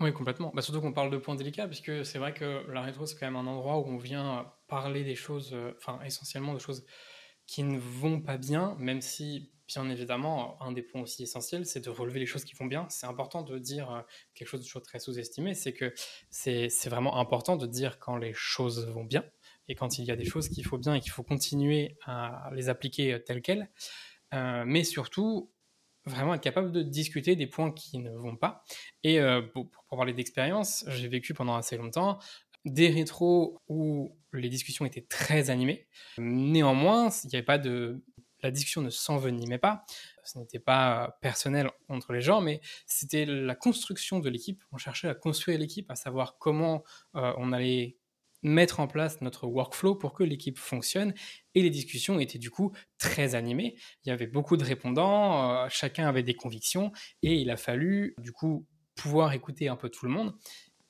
Oui, 0.00 0.12
complètement. 0.12 0.52
Bah, 0.54 0.62
surtout 0.62 0.80
qu'on 0.80 0.92
parle 0.92 1.10
de 1.10 1.16
points 1.16 1.34
délicats, 1.34 1.66
puisque 1.66 2.04
c'est 2.04 2.18
vrai 2.18 2.32
que 2.32 2.64
la 2.70 2.82
rétro, 2.82 3.04
c'est 3.04 3.18
quand 3.18 3.26
même 3.26 3.36
un 3.36 3.46
endroit 3.48 3.78
où 3.78 3.86
on 3.86 3.96
vient 3.96 4.52
parler 4.68 5.02
des 5.02 5.16
choses, 5.16 5.52
euh, 5.54 5.72
enfin 5.76 6.00
essentiellement 6.04 6.54
de 6.54 6.60
choses 6.60 6.84
qui 7.46 7.64
ne 7.64 7.78
vont 7.78 8.20
pas 8.20 8.36
bien, 8.36 8.76
même 8.78 9.00
si, 9.00 9.50
bien 9.66 9.88
évidemment, 9.90 10.62
un 10.62 10.70
des 10.70 10.82
points 10.82 11.00
aussi 11.00 11.24
essentiels, 11.24 11.66
c'est 11.66 11.80
de 11.80 11.90
relever 11.90 12.20
les 12.20 12.26
choses 12.26 12.44
qui 12.44 12.54
vont 12.54 12.66
bien. 12.66 12.86
C'est 12.90 13.06
important 13.06 13.42
de 13.42 13.58
dire 13.58 13.90
euh, 13.90 14.00
quelque 14.34 14.46
chose 14.46 14.60
de 14.60 14.66
toujours 14.66 14.82
très 14.82 15.00
sous-estimé, 15.00 15.54
c'est 15.54 15.72
que 15.72 15.92
c'est 16.30 16.68
vraiment 16.88 17.16
important 17.18 17.56
de 17.56 17.66
dire 17.66 17.98
quand 17.98 18.16
les 18.16 18.34
choses 18.34 18.86
vont 18.88 19.04
bien 19.04 19.24
et 19.66 19.74
quand 19.74 19.98
il 19.98 20.04
y 20.04 20.12
a 20.12 20.16
des 20.16 20.24
choses 20.24 20.48
qu'il 20.48 20.64
faut 20.64 20.78
bien 20.78 20.94
et 20.94 21.00
qu'il 21.00 21.10
faut 21.10 21.24
continuer 21.24 21.96
à 22.06 22.50
les 22.54 22.68
appliquer 22.68 23.14
euh, 23.14 23.18
telles 23.18 23.42
quelles. 23.42 23.68
mais 24.32 24.84
surtout, 24.84 25.50
vraiment 26.08 26.34
être 26.34 26.42
capable 26.42 26.72
de 26.72 26.82
discuter 26.82 27.36
des 27.36 27.46
points 27.46 27.70
qui 27.70 27.98
ne 27.98 28.10
vont 28.10 28.36
pas. 28.36 28.64
Et 29.04 29.20
pour, 29.52 29.70
pour, 29.70 29.96
parler 29.96 30.12
d'expérience, 30.12 30.84
j'ai 30.88 31.08
vécu 31.08 31.34
pendant 31.34 31.56
assez 31.56 31.76
longtemps 31.76 32.18
des 32.64 32.88
rétros 32.88 33.60
où 33.68 34.16
les 34.32 34.48
discussions 34.48 34.84
étaient 34.84 35.06
très 35.08 35.50
animées. 35.50 35.86
Néanmoins, 36.18 37.10
il 37.24 37.28
n'y 37.28 37.36
avait 37.36 37.44
pas 37.44 37.58
de... 37.58 38.02
La 38.42 38.52
discussion 38.52 38.82
ne 38.82 38.90
s'envenimait 38.90 39.58
pas. 39.58 39.84
Ce 40.22 40.38
n'était 40.38 40.60
pas 40.60 41.18
personnel 41.20 41.70
entre 41.88 42.12
les 42.12 42.20
gens, 42.20 42.40
mais 42.40 42.60
c'était 42.86 43.24
la 43.24 43.56
construction 43.56 44.20
de 44.20 44.28
l'équipe. 44.28 44.62
On 44.70 44.76
cherchait 44.76 45.08
à 45.08 45.14
construire 45.14 45.58
l'équipe, 45.58 45.90
à 45.90 45.96
savoir 45.96 46.38
comment 46.38 46.84
euh, 47.16 47.32
on 47.38 47.52
allait 47.52 47.96
mettre 48.42 48.80
en 48.80 48.86
place 48.86 49.20
notre 49.20 49.46
workflow 49.46 49.94
pour 49.94 50.12
que 50.12 50.22
l'équipe 50.22 50.58
fonctionne. 50.58 51.14
Et 51.54 51.62
les 51.62 51.70
discussions 51.70 52.20
étaient 52.20 52.38
du 52.38 52.50
coup 52.50 52.72
très 52.98 53.34
animées. 53.34 53.76
Il 54.04 54.08
y 54.08 54.12
avait 54.12 54.26
beaucoup 54.26 54.56
de 54.56 54.64
répondants, 54.64 55.50
euh, 55.50 55.66
chacun 55.68 56.08
avait 56.08 56.22
des 56.22 56.34
convictions, 56.34 56.92
et 57.22 57.34
il 57.34 57.50
a 57.50 57.56
fallu 57.56 58.14
du 58.18 58.32
coup 58.32 58.66
pouvoir 58.94 59.32
écouter 59.32 59.68
un 59.68 59.76
peu 59.76 59.88
tout 59.88 60.06
le 60.06 60.12
monde. 60.12 60.34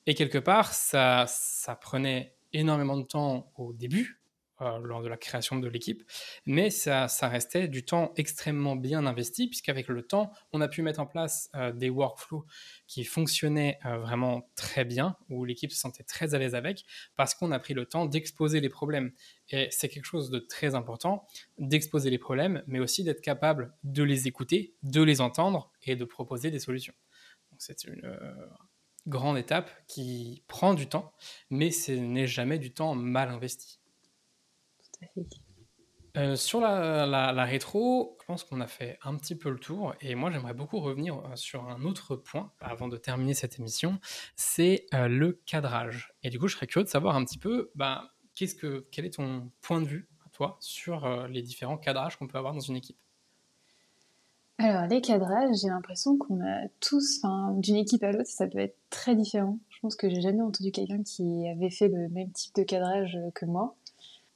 Et 0.05 0.15
quelque 0.15 0.37
part, 0.37 0.73
ça, 0.73 1.25
ça 1.27 1.75
prenait 1.75 2.35
énormément 2.53 2.97
de 2.97 3.03
temps 3.03 3.51
au 3.57 3.73
début, 3.73 4.18
lors 4.59 5.01
de 5.01 5.07
la 5.07 5.17
création 5.17 5.57
de 5.57 5.67
l'équipe, 5.67 6.03
mais 6.45 6.69
ça, 6.69 7.07
ça, 7.07 7.27
restait 7.27 7.67
du 7.67 7.83
temps 7.83 8.11
extrêmement 8.15 8.75
bien 8.75 9.05
investi, 9.05 9.47
puisqu'avec 9.47 9.87
le 9.87 10.03
temps, 10.03 10.31
on 10.51 10.61
a 10.61 10.67
pu 10.67 10.81
mettre 10.81 10.99
en 10.99 11.05
place 11.05 11.49
euh, 11.55 11.71
des 11.71 11.89
workflows 11.89 12.45
qui 12.87 13.03
fonctionnaient 13.03 13.79
euh, 13.85 13.97
vraiment 13.99 14.49
très 14.55 14.85
bien, 14.85 15.15
où 15.29 15.45
l'équipe 15.45 15.71
se 15.71 15.79
sentait 15.79 16.03
très 16.03 16.35
à 16.35 16.39
l'aise 16.39 16.55
avec, 16.55 16.85
parce 17.15 17.33
qu'on 17.33 17.51
a 17.51 17.59
pris 17.59 17.73
le 17.73 17.85
temps 17.85 18.05
d'exposer 18.05 18.59
les 18.59 18.69
problèmes. 18.69 19.11
Et 19.49 19.67
c'est 19.71 19.89
quelque 19.89 20.05
chose 20.05 20.29
de 20.29 20.39
très 20.39 20.75
important, 20.75 21.25
d'exposer 21.57 22.09
les 22.09 22.19
problèmes, 22.19 22.63
mais 22.67 22.79
aussi 22.79 23.03
d'être 23.03 23.21
capable 23.21 23.73
de 23.83 24.03
les 24.03 24.27
écouter, 24.27 24.75
de 24.83 25.01
les 25.01 25.21
entendre 25.21 25.71
et 25.83 25.95
de 25.95 26.05
proposer 26.05 26.51
des 26.51 26.59
solutions. 26.59 26.93
C'est 27.57 27.83
une 27.83 28.17
grande 29.07 29.37
étape 29.37 29.71
qui 29.87 30.43
prend 30.47 30.73
du 30.73 30.87
temps, 30.87 31.13
mais 31.49 31.71
ce 31.71 31.91
n'est 31.91 32.27
jamais 32.27 32.59
du 32.59 32.71
temps 32.71 32.95
mal 32.95 33.29
investi. 33.29 33.78
Euh, 36.17 36.35
sur 36.35 36.59
la, 36.59 37.45
rétro, 37.45 38.17
je 38.21 38.25
pense 38.25 38.43
qu'on 38.43 38.61
a 38.61 38.67
fait 38.67 38.97
un 39.03 39.15
petit 39.15 39.35
peu 39.35 39.49
le 39.49 39.59
tour 39.59 39.93
et 40.01 40.15
moi 40.15 40.31
j'aimerais 40.31 40.55
beaucoup 40.55 40.79
revenir 40.79 41.17
euh, 41.17 41.35
sur 41.35 41.69
un 41.69 41.83
autre 41.83 42.15
point 42.15 42.51
avant 42.59 42.87
de 42.87 42.97
terminer 42.97 43.35
cette 43.35 43.59
émission, 43.59 43.99
c'est 44.35 44.87
euh, 44.93 45.07
le 45.07 45.33
cadrage. 45.45 46.13
Et 46.23 46.29
du 46.29 46.39
coup, 46.39 46.47
je 46.47 46.55
serais 46.55 46.67
curieux 46.67 46.83
de 46.83 46.89
savoir 46.89 47.15
un 47.15 47.23
petit 47.23 47.37
peu, 47.37 47.71
bah, 47.75 48.11
qu'est-ce 48.35 48.55
que, 48.55 48.87
quel 48.91 49.05
est 49.05 49.11
ton 49.11 49.51
point 49.61 49.81
de 49.81 49.87
vue, 49.87 50.09
à 50.25 50.29
toi, 50.29 50.57
sur 50.61 51.07
les 51.27 51.41
différents 51.41 51.77
cadrages 51.77 52.17
qu'on 52.17 52.27
peut 52.27 52.37
avoir 52.37 52.53
dans 52.53 52.59
une 52.59 52.75
équipe? 52.75 52.97
Alors, 54.57 54.87
les 54.87 54.99
cadrages, 54.99 55.55
j'ai 55.61 55.69
l'impression 55.69 56.17
qu'on 56.17 56.41
a 56.41 56.67
tous, 56.81 57.21
d'une 57.59 57.77
équipe 57.77 58.03
à 58.03 58.11
l'autre, 58.11 58.29
ça 58.29 58.45
peut 58.45 58.59
être 58.59 58.75
très 58.89 59.15
différent. 59.15 59.57
Je 59.69 59.79
pense 59.79 59.95
que 59.95 60.09
j'ai 60.09 60.19
jamais 60.19 60.41
entendu 60.41 60.71
quelqu'un 60.71 61.01
qui 61.01 61.47
avait 61.47 61.69
fait 61.69 61.87
le 61.87 62.09
même 62.09 62.31
type 62.31 62.53
de 62.55 62.63
cadrage 62.63 63.17
que 63.35 63.45
moi. 63.45 63.77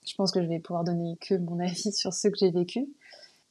Je 0.05 0.15
pense 0.15 0.31
que 0.31 0.41
je 0.41 0.47
vais 0.47 0.59
pouvoir 0.59 0.83
donner 0.83 1.17
que 1.17 1.35
mon 1.35 1.59
avis 1.59 1.91
sur 1.93 2.13
ce 2.13 2.27
que 2.27 2.37
j'ai 2.37 2.51
vécu. 2.51 2.87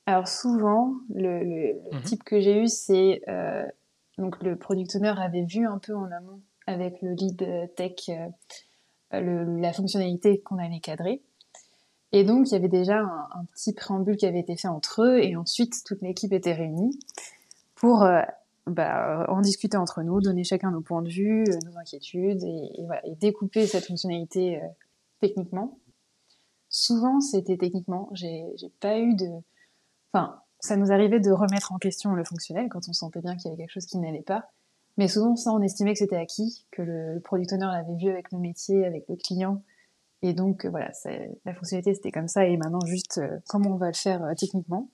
Alors 0.06 0.26
souvent, 0.26 0.94
le, 1.14 1.74
mhm. 1.92 2.02
type 2.02 2.24
que 2.24 2.40
j'ai 2.40 2.62
eu, 2.62 2.66
c'est 2.66 3.22
euh, 3.28 3.64
donc 4.18 4.42
le 4.42 4.56
product 4.56 4.96
owner 4.96 5.14
avait 5.16 5.44
vu 5.44 5.66
un 5.66 5.78
peu 5.78 5.94
en 5.94 6.10
amont 6.10 6.40
avec 6.66 7.00
le 7.02 7.12
lead 7.12 7.70
tech 7.76 8.08
euh, 8.08 9.60
la 9.60 9.72
fonctionnalité 9.72 10.40
qu'on 10.40 10.58
allait 10.58 10.80
cadrer. 10.80 11.22
Et 12.12 12.24
donc, 12.24 12.48
il 12.50 12.52
y 12.52 12.56
avait 12.56 12.68
déjà 12.68 12.98
un, 12.98 13.44
petit 13.52 13.72
préambule 13.72 14.16
qui 14.16 14.26
avait 14.26 14.40
été 14.40 14.56
fait 14.56 14.68
entre 14.68 15.02
eux, 15.02 15.22
et 15.22 15.34
ensuite, 15.34 15.82
toute 15.84 16.02
l'équipe 16.02 16.32
était 16.32 16.52
réunie 16.52 16.98
pour 17.74 18.02
euh, 18.02 18.20
bah, 18.66 19.24
en 19.28 19.40
discuter 19.40 19.78
entre 19.78 20.02
nous, 20.02 20.20
donner 20.20 20.44
chacun 20.44 20.70
nos 20.70 20.82
points 20.82 21.00
de 21.02 21.08
vue, 21.08 21.44
nos 21.64 21.78
inquiétudes, 21.78 22.44
et, 22.44 22.84
voilà, 22.84 23.06
et 23.06 23.14
découper 23.14 23.66
cette 23.66 23.86
fonctionnalité 23.86 24.60
techniquement. 25.20 25.78
Souvent, 26.72 27.20
c'était 27.20 27.58
techniquement. 27.58 28.08
J'ai 28.12 28.56
pas 28.80 28.98
eu 28.98 29.14
de. 29.14 29.28
Enfin, 30.12 30.40
ça 30.58 30.76
nous 30.76 30.90
arrivait 30.90 31.20
de 31.20 31.30
remettre 31.30 31.72
en 31.72 31.78
question 31.78 32.14
le 32.14 32.24
fonctionnel 32.24 32.68
quand 32.70 32.88
on 32.88 32.94
sentait 32.94 33.20
bien 33.20 33.36
qu'il 33.36 33.50
y 33.50 33.54
avait 33.54 33.62
quelque 33.64 33.72
chose 33.72 33.86
qui 33.86 33.98
n'allait 33.98 34.22
pas. 34.22 34.48
Mais 34.96 35.06
souvent, 35.06 35.36
ça, 35.36 35.52
on 35.52 35.60
estimait 35.60 35.92
que 35.92 35.98
c'était 35.98 36.16
acquis, 36.16 36.66
que 36.70 36.80
le, 36.82 37.20
product 37.20 37.52
owner 37.52 37.66
l'avait 37.66 37.96
vu 37.96 38.08
avec 38.08 38.32
le 38.32 38.38
métier, 38.38 38.86
avec 38.86 39.04
le 39.08 39.16
client. 39.16 39.62
Et 40.22 40.32
donc, 40.32 40.64
voilà, 40.64 40.90
la 41.44 41.54
fonctionnalité, 41.54 41.94
c'était 41.94 42.10
comme 42.10 42.28
ça. 42.28 42.46
Et 42.46 42.56
maintenant, 42.56 42.84
juste 42.86 43.18
euh, 43.18 43.38
comment 43.48 43.72
on 43.72 43.76
va 43.76 43.88
le 43.88 43.94
faire 43.94 44.24
euh, 44.24 44.34
techniquement. 44.34 44.88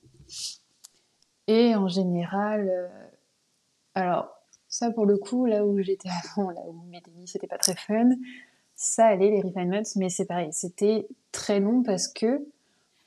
Et 1.46 1.76
en 1.76 1.86
général, 1.86 2.68
euh, 2.68 2.88
alors, 3.94 4.28
ça, 4.68 4.90
pour 4.90 5.06
le 5.06 5.16
coup, 5.16 5.46
là 5.46 5.64
où 5.64 5.80
j'étais 5.80 6.08
avant, 6.36 6.50
là 6.50 6.62
où 6.66 6.82
mes 6.88 7.00
dénis, 7.00 7.28
c'était 7.28 7.46
pas 7.46 7.58
très 7.58 7.76
fun, 7.76 8.10
ça 8.78 9.06
allait 9.06 9.30
les 9.30 9.42
refinements, 9.42 9.82
mais 9.96 10.08
c'est 10.08 10.24
pareil, 10.24 10.50
c'était 10.52 11.08
très 11.32 11.58
long 11.58 11.82
parce 11.82 12.06
que 12.06 12.46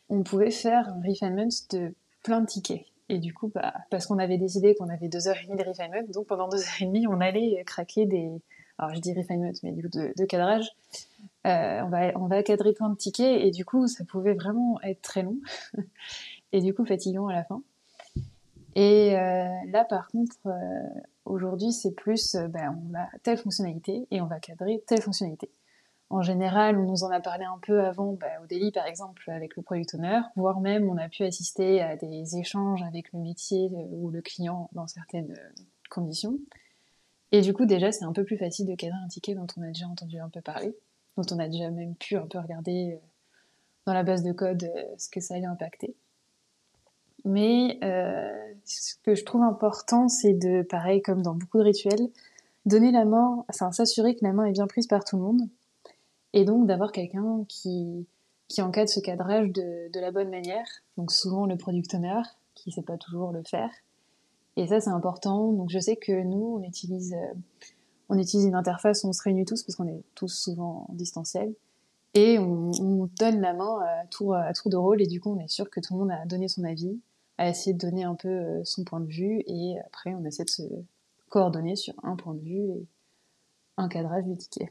on 0.10 0.22
pouvait 0.22 0.52
faire 0.52 0.90
un 0.90 1.02
refinement 1.08 1.48
de 1.72 1.96
plein 2.24 2.42
de 2.42 2.46
tickets. 2.46 2.86
Et 3.08 3.20
du 3.20 3.34
coup, 3.34 3.50
bah, 3.56 3.74
parce 3.90 4.06
qu'on 4.06 4.20
avait 4.20 4.38
décidé 4.38 4.76
qu'on 4.76 4.90
avait 4.90 5.08
deux 5.08 5.30
heures 5.30 5.38
et 5.42 5.46
demie 5.46 5.58
de 5.58 5.68
refinement, 5.68 6.02
donc 6.10 6.28
pendant 6.28 6.50
deux 6.50 6.60
heures 6.60 6.82
et 6.82 6.86
demie, 6.86 7.08
on 7.08 7.22
allait 7.22 7.64
craquer 7.66 8.06
des, 8.06 8.30
alors 8.78 8.94
je 8.94 9.00
dis 9.00 9.14
refinement, 9.14 9.52
mais 9.64 9.72
du 9.72 9.84
coup 9.84 9.90
de, 9.90 10.26
cadrage. 10.26 10.68
Euh, 11.48 11.82
on 11.84 11.90
va 11.90 12.12
on 12.20 12.28
va 12.28 12.44
cadrer 12.44 12.74
plein 12.74 12.90
de 12.90 12.96
tickets 12.96 13.42
et 13.42 13.52
du 13.52 13.64
coup, 13.64 13.88
ça 13.88 14.04
pouvait 14.04 14.34
vraiment 14.34 14.82
être 14.82 15.02
très 15.02 15.24
long 15.24 15.38
et 16.52 16.62
du 16.62 16.74
coup 16.74 16.86
fatigant 16.86 17.28
à 17.28 17.34
la 17.34 17.46
fin. 17.46 17.62
Et 18.76 19.16
euh, 19.16 19.48
là, 19.68 19.86
par 19.86 20.08
contre, 20.10 20.36
euh, 20.48 21.00
aujourd'hui, 21.24 21.72
c'est 21.72 21.92
plus, 21.92 22.36
ben, 22.36 22.78
on 22.92 22.98
a 22.98 23.08
telle 23.24 23.38
fonctionnalité 23.38 24.06
et 24.12 24.20
on 24.20 24.26
va 24.26 24.40
cadrer 24.40 24.84
telle 24.86 25.02
fonctionnalité. 25.02 25.50
En 26.12 26.22
général, 26.22 26.78
on 26.78 26.84
nous 26.84 27.06
en 27.06 27.10
a 27.10 27.22
parlé 27.22 27.46
un 27.46 27.58
peu 27.62 27.86
avant 27.86 28.12
bah, 28.12 28.28
au 28.44 28.46
délit, 28.46 28.74
par 28.74 28.86
exemple, 28.86 29.24
avec 29.32 29.56
le 29.56 29.62
product 29.62 29.96
owner, 29.96 30.20
voire 30.36 30.60
même 30.60 30.90
on 30.90 30.98
a 30.98 31.08
pu 31.08 31.24
assister 31.24 31.82
à 31.82 31.96
des 31.96 32.36
échanges 32.36 32.84
avec 32.84 33.14
le 33.14 33.20
métier 33.20 33.72
euh, 33.74 33.88
ou 33.92 34.10
le 34.10 34.22
client 34.22 34.70
dans 34.74 34.88
certaines 34.88 35.32
euh, 35.32 35.64
conditions. 35.90 36.38
Et 37.32 37.40
du 37.40 37.54
coup, 37.54 37.66
déjà, 37.66 37.94
c'est 37.94 38.04
un 38.04 38.12
peu 38.12 38.26
plus 38.26 38.36
facile 38.36 38.68
de 38.68 38.76
cadrer 38.76 38.98
un 39.02 39.08
ticket 39.08 39.36
dont 39.36 39.48
on 39.56 39.62
a 39.62 39.68
déjà 39.68 39.88
entendu 39.88 40.20
un 40.20 40.28
peu 40.28 40.42
parler, 40.42 40.76
dont 41.16 41.24
on 41.32 41.40
a 41.40 41.48
déjà 41.48 41.72
même 41.72 41.96
pu 41.96 42.18
un 42.18 42.28
peu 42.28 42.40
regarder 42.40 42.92
euh, 42.92 43.08
dans 43.86 43.94
la 43.94 44.04
base 44.04 44.22
de 44.22 44.34
code 44.34 44.70
ce 44.98 45.08
que 45.08 45.22
ça 45.22 45.36
allait 45.36 45.46
impacter. 45.46 45.96
Mais 47.24 47.80
ce 48.66 48.96
que 49.04 49.16
je 49.16 49.24
trouve 49.24 49.44
important, 49.44 50.10
c'est 50.10 50.34
de, 50.34 50.64
pareil 50.64 51.02
comme 51.02 51.22
dans 51.22 51.36
beaucoup 51.36 51.60
de 51.60 51.64
rituels, 51.64 52.10
donner 52.66 52.92
la 52.92 53.06
main, 53.06 53.46
enfin 53.48 53.72
s'assurer 53.72 54.16
que 54.16 54.26
la 54.26 54.34
main 54.34 54.46
est 54.46 54.52
bien 54.52 54.68
prise 54.68 54.88
par 54.88 55.06
tout 55.06 55.18
le 55.18 55.24
monde, 55.24 55.42
et 56.34 56.46
donc 56.46 56.68
d'avoir 56.68 56.92
quelqu'un 56.92 57.44
qui, 57.48 58.08
qui 58.48 58.62
encadre 58.62 58.90
ce 58.90 59.00
cadrage 59.00 59.50
de, 59.50 59.92
de, 59.92 60.00
la 60.00 60.12
bonne 60.12 60.30
manière. 60.30 60.66
Donc 60.98 61.12
souvent 61.12 61.46
le 61.46 61.58
product 61.58 61.94
owner, 61.94 62.22
qui 62.56 62.70
ne 62.70 62.74
sait 62.76 62.82
pas 62.82 62.98
toujours 62.98 63.32
le 63.32 63.44
faire. 63.44 63.72
Et 64.58 64.68
ça 64.68 64.80
c'est 64.80 64.90
important. 64.90 65.52
Donc 65.52 65.70
je 65.70 65.80
sais 65.80 65.96
que 65.96 66.24
nous, 66.24 66.60
on 66.60 66.64
utilise, 66.64 67.14
euh, 67.14 67.34
on 68.10 68.18
utilise 68.18 68.46
une 68.46 68.56
interface 68.56 69.04
on 69.04 69.14
se 69.14 69.24
réunit 69.24 69.46
tous, 69.46 69.64
parce 69.64 69.76
qu'on 69.76 69.88
est 69.88 70.04
tous 70.16 70.30
souvent 70.30 70.86
en 70.90 70.94
distanciel. 70.94 71.54
Et 72.14 72.38
on, 72.40 72.72
on, 72.82 73.10
donne 73.18 73.40
la 73.40 73.54
main 73.54 73.80
à 73.80 74.06
tour, 74.08 74.36
à 74.36 74.52
tour 74.54 74.70
de 74.70 74.76
rôle, 74.76 75.02
et 75.02 75.08
du 75.08 75.22
coup 75.22 75.34
on 75.34 75.40
est 75.40 75.48
sûr 75.48 75.70
que 75.70 75.80
tout 75.80 75.94
le 75.94 76.00
monde 76.00 76.12
a 76.12 76.26
donné 76.26 76.50
son 76.50 76.66
avis, 76.66 77.00
a 77.38 77.48
essayé 77.50 77.74
de 77.74 77.80
donner 77.80 78.04
un 78.04 78.16
peu 78.16 78.28
euh, 78.28 78.62
son 78.66 78.84
point 78.84 79.00
de 79.00 79.08
vue, 79.08 79.42
et 79.48 79.78
après 79.86 80.14
on 80.14 80.26
essaie 80.26 80.44
de 80.44 80.50
se 80.50 80.64
coordonner 81.30 81.78
sur 81.78 81.94
un 82.04 82.18
point 82.18 82.34
de 82.34 82.42
vue 82.42 82.70
et 82.70 82.86
un 83.78 83.88
cadrage 83.88 84.26
du 84.26 84.36
ticket. 84.36 84.70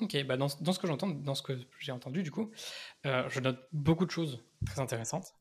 Ok, 0.00 0.16
bah 0.26 0.36
dans, 0.36 0.48
ce 0.48 0.78
que 0.78 0.86
j'entends, 0.86 1.08
dans 1.08 1.34
ce 1.34 1.42
que 1.42 1.52
j'ai 1.78 1.92
entendu, 1.92 2.22
du 2.22 2.30
coup, 2.30 2.50
euh, 3.06 3.28
je 3.28 3.40
note 3.40 3.58
beaucoup 3.72 4.06
de 4.06 4.10
choses 4.10 4.42
très 4.66 4.80
intéressantes. 4.80 5.34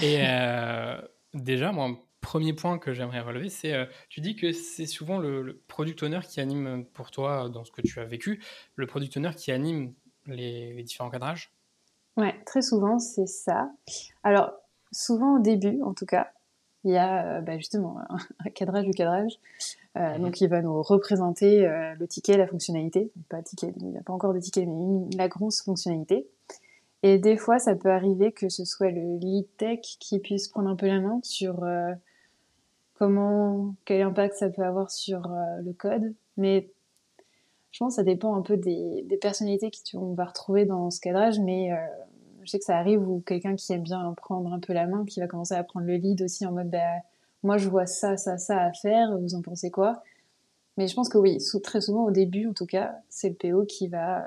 Et 0.00 0.18
euh, 0.20 1.00
déjà, 1.34 1.72
moi, 1.72 1.90
premier 2.20 2.52
point 2.52 2.78
que 2.78 2.94
j'aimerais 2.94 3.20
relever, 3.20 3.48
c'est 3.48 3.74
euh, 3.74 3.86
tu 4.08 4.20
dis 4.20 4.36
que 4.36 4.52
c'est 4.52 4.86
souvent 4.86 5.18
le, 5.18 5.60
product 5.66 6.02
owner 6.04 6.20
qui 6.28 6.40
anime 6.40 6.84
pour 6.92 7.10
toi, 7.10 7.48
dans 7.48 7.64
ce 7.64 7.72
que 7.72 7.82
tu 7.82 7.98
as 7.98 8.04
vécu, 8.04 8.42
le 8.76 8.86
product 8.86 9.16
owner 9.16 9.32
qui 9.36 9.50
anime 9.50 9.94
les, 10.26 10.82
différents 10.84 11.10
cadrages? 11.10 11.52
Ouais, 12.16 12.40
très 12.44 12.62
souvent, 12.62 12.98
c'est 12.98 13.26
ça. 13.26 13.70
Alors, 14.22 14.52
souvent 14.92 15.36
au 15.36 15.40
début, 15.40 15.80
en 15.82 15.94
tout 15.94 16.06
cas, 16.06 16.32
il 16.84 16.92
y 16.92 16.96
a 16.96 17.40
bah, 17.40 17.58
justement 17.58 17.98
un 18.38 18.50
cadrage 18.50 18.84
du 18.84 18.92
cadrage. 18.92 19.38
Euh, 19.96 20.16
mhm. 20.16 20.22
donc 20.22 20.40
il 20.40 20.48
va 20.48 20.62
nous 20.62 20.82
représenter 20.82 21.66
euh, 21.66 21.94
le 21.98 22.06
ticket, 22.06 22.36
la 22.36 22.46
fonctionnalité, 22.46 23.10
pas 23.28 23.42
ticket, 23.42 23.72
il 23.80 23.88
n'y 23.88 23.98
a 23.98 24.02
pas 24.02 24.12
encore 24.12 24.32
de 24.32 24.38
ticket, 24.38 24.64
mais 24.66 25.16
la 25.16 25.28
grosse 25.28 25.62
fonctionnalité. 25.62 26.28
Et 27.02 27.18
des 27.18 27.36
fois, 27.36 27.58
ça 27.58 27.74
peut 27.74 27.90
arriver 27.90 28.30
que 28.30 28.48
ce 28.48 28.64
soit 28.64 28.90
le 28.90 29.16
lead 29.16 29.46
tech 29.56 29.80
qui 29.80 30.18
puisse 30.18 30.48
prendre 30.48 30.68
un 30.68 30.76
peu 30.76 30.86
la 30.86 31.00
main 31.00 31.18
sur 31.22 31.64
euh, 31.64 31.92
comment, 32.94 33.74
quel 33.84 34.02
impact 34.02 34.36
ça 34.36 34.50
peut 34.50 34.62
avoir 34.62 34.90
sur 34.90 35.22
le 35.64 35.72
code. 35.72 36.14
Mais 36.36 36.70
je 37.72 37.78
pense 37.78 37.94
que 37.94 37.96
ça 37.96 38.02
dépend 38.04 38.36
un 38.36 38.42
peu 38.42 38.58
des, 38.58 39.02
des 39.08 39.16
personnalités 39.16 39.70
qu'on 39.90 40.12
va 40.12 40.26
retrouver 40.26 40.66
dans 40.66 40.90
ce 40.90 41.00
cadrage, 41.00 41.38
mais 41.40 41.70
je 42.50 42.56
sais 42.56 42.58
que 42.58 42.64
ça 42.64 42.78
arrive 42.78 43.08
où 43.08 43.20
quelqu'un 43.20 43.54
qui 43.54 43.72
aime 43.72 43.84
bien 43.84 44.12
prendre 44.14 44.52
un 44.52 44.58
peu 44.58 44.72
la 44.72 44.88
main, 44.88 45.04
qui 45.04 45.20
va 45.20 45.28
commencer 45.28 45.54
à 45.54 45.62
prendre 45.62 45.86
le 45.86 45.94
lead 45.94 46.20
aussi 46.20 46.44
en 46.44 46.50
mode 46.50 46.68
bah, 46.68 46.78
moi 47.44 47.58
je 47.58 47.68
vois 47.68 47.86
ça, 47.86 48.16
ça, 48.16 48.38
ça 48.38 48.60
à 48.60 48.72
faire, 48.72 49.16
vous 49.16 49.36
en 49.36 49.42
pensez 49.42 49.70
quoi? 49.70 50.02
Mais 50.76 50.88
je 50.88 50.94
pense 50.96 51.08
que 51.08 51.16
oui, 51.16 51.38
très 51.62 51.80
souvent 51.80 52.06
au 52.06 52.10
début 52.10 52.48
en 52.48 52.52
tout 52.52 52.66
cas, 52.66 52.96
c'est 53.08 53.28
le 53.28 53.36
PO 53.36 53.66
qui 53.66 53.86
va, 53.86 54.24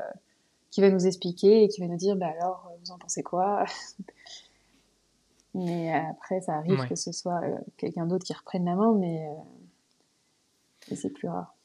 qui 0.72 0.80
va 0.80 0.90
nous 0.90 1.06
expliquer 1.06 1.64
et 1.64 1.68
qui 1.68 1.82
va 1.82 1.88
nous 1.88 1.98
dire, 1.98 2.16
bah 2.16 2.30
alors, 2.40 2.72
vous 2.82 2.92
en 2.92 2.98
pensez 2.98 3.24
quoi? 3.24 3.66
Mais 5.54 5.94
après, 5.94 6.40
ça 6.40 6.54
arrive 6.54 6.88
que 6.88 6.96
ce 6.96 7.12
soit 7.12 7.44
euh, 7.44 7.58
quelqu'un 7.76 8.08
d'autre 8.08 8.26
qui 8.26 8.34
reprenne 8.34 8.66
la 8.66 8.74
main, 8.74 8.92
mais, 8.96 9.28
euh, 9.28 10.96
c'est 10.96 11.12
plus 11.12 11.28
rare. 11.28 11.56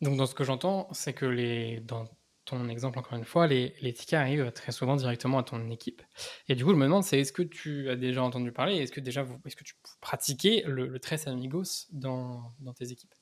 Donc 0.00 0.16
dans 0.16 0.24
ce 0.24 0.34
que 0.34 0.42
j'entends, 0.42 0.88
c'est 0.92 1.12
que 1.12 1.26
les, 1.26 1.80
dans 1.80 2.06
ton 2.48 2.68
exemple 2.68 2.98
encore 2.98 3.16
une 3.18 3.24
fois, 3.24 3.46
les, 3.46 3.72
tickets 3.92 4.18
arrivent 4.18 4.50
très 4.52 4.72
souvent 4.72 4.96
directement 4.96 5.38
à 5.38 5.42
ton 5.42 5.70
équipe. 5.70 6.02
Et 6.48 6.54
du 6.54 6.64
coup, 6.64 6.70
je 6.70 6.76
me 6.76 6.84
demande, 6.84 7.04
c'est 7.04 7.20
est-ce 7.20 7.32
que 7.32 7.42
tu 7.42 7.90
as 7.90 7.96
déjà 7.96 8.22
entendu 8.22 8.52
parler, 8.52 8.76
est-ce 8.76 8.92
que 8.92 9.00
déjà, 9.00 9.26
est-ce 9.44 9.56
que 9.56 9.64
tu 9.64 9.74
pratiquais 10.00 10.62
le, 10.66 10.86
le 10.86 10.98
Tres 10.98 11.28
Amigos 11.28 11.86
dans, 11.92 12.52
dans, 12.60 12.72
tes 12.72 12.90
équipes? 12.90 13.14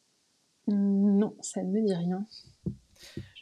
Non, 0.68 1.36
ça 1.40 1.62
ne 1.62 1.70
me 1.70 1.86
dit 1.86 1.94
rien. 1.94 2.24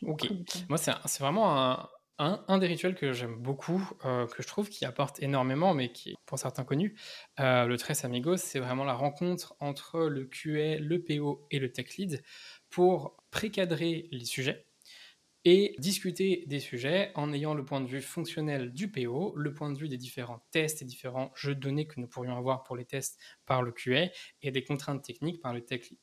ok. 0.03 0.31
Moi, 0.69 0.79
c'est 0.79 1.21
vraiment 1.21 1.55
un, 1.55 1.89
Un, 2.19 2.59
des 2.59 2.67
rituels 2.67 2.95
que 2.95 3.13
j'aime 3.13 3.37
beaucoup, 3.37 3.83
euh, 4.05 4.27
que 4.27 4.43
je 4.43 4.49
trouve 4.49 4.69
qui 4.71 4.85
apporte 4.85 5.23
énormément, 5.23 5.75
mais 5.75 5.93
qui 5.93 6.11
est 6.11 6.15
pour 6.27 6.39
certains 6.39 6.65
connu, 6.65 6.97
euh, 7.41 7.67
le 7.67 7.77
Tres 7.77 8.05
Amigos, 8.05 8.39
c'est 8.39 8.61
vraiment 8.61 8.85
la 8.85 8.95
rencontre 8.95 9.55
entre 9.61 10.01
le 10.01 10.25
QA, 10.25 10.79
le 10.79 11.03
PO 11.03 11.47
et 11.51 11.59
le 11.59 11.71
tech 11.71 11.97
lead 11.99 12.23
pour 12.71 13.17
précadrer 13.31 14.09
les 14.13 14.25
sujets 14.25 14.65
et 15.45 15.75
discuter 15.79 16.45
des 16.47 16.61
sujets 16.61 17.13
en 17.15 17.33
ayant 17.33 17.55
le 17.55 17.65
point 17.65 17.81
de 17.81 17.87
vue 17.87 18.01
fonctionnel 18.03 18.73
du 18.73 18.91
PO, 18.91 19.35
le 19.37 19.53
point 19.55 19.71
de 19.73 19.79
vue 19.79 19.89
des 19.89 19.99
différents 19.99 20.45
tests 20.51 20.83
et 20.83 20.85
différents 20.85 21.33
jeux 21.35 21.55
de 21.55 21.61
données 21.61 21.87
que 21.87 22.01
nous 22.01 22.09
pourrions 22.09 22.37
avoir 22.37 22.63
pour 22.65 22.77
les 22.77 22.85
tests 22.87 23.19
par 23.47 23.63
le 23.63 23.73
QA 23.73 24.11
et 24.43 24.51
des 24.51 24.65
contraintes 24.65 25.03
techniques 25.05 25.41
par 25.43 25.53
le 25.55 25.63
tech 25.65 25.91
lead. 25.91 25.99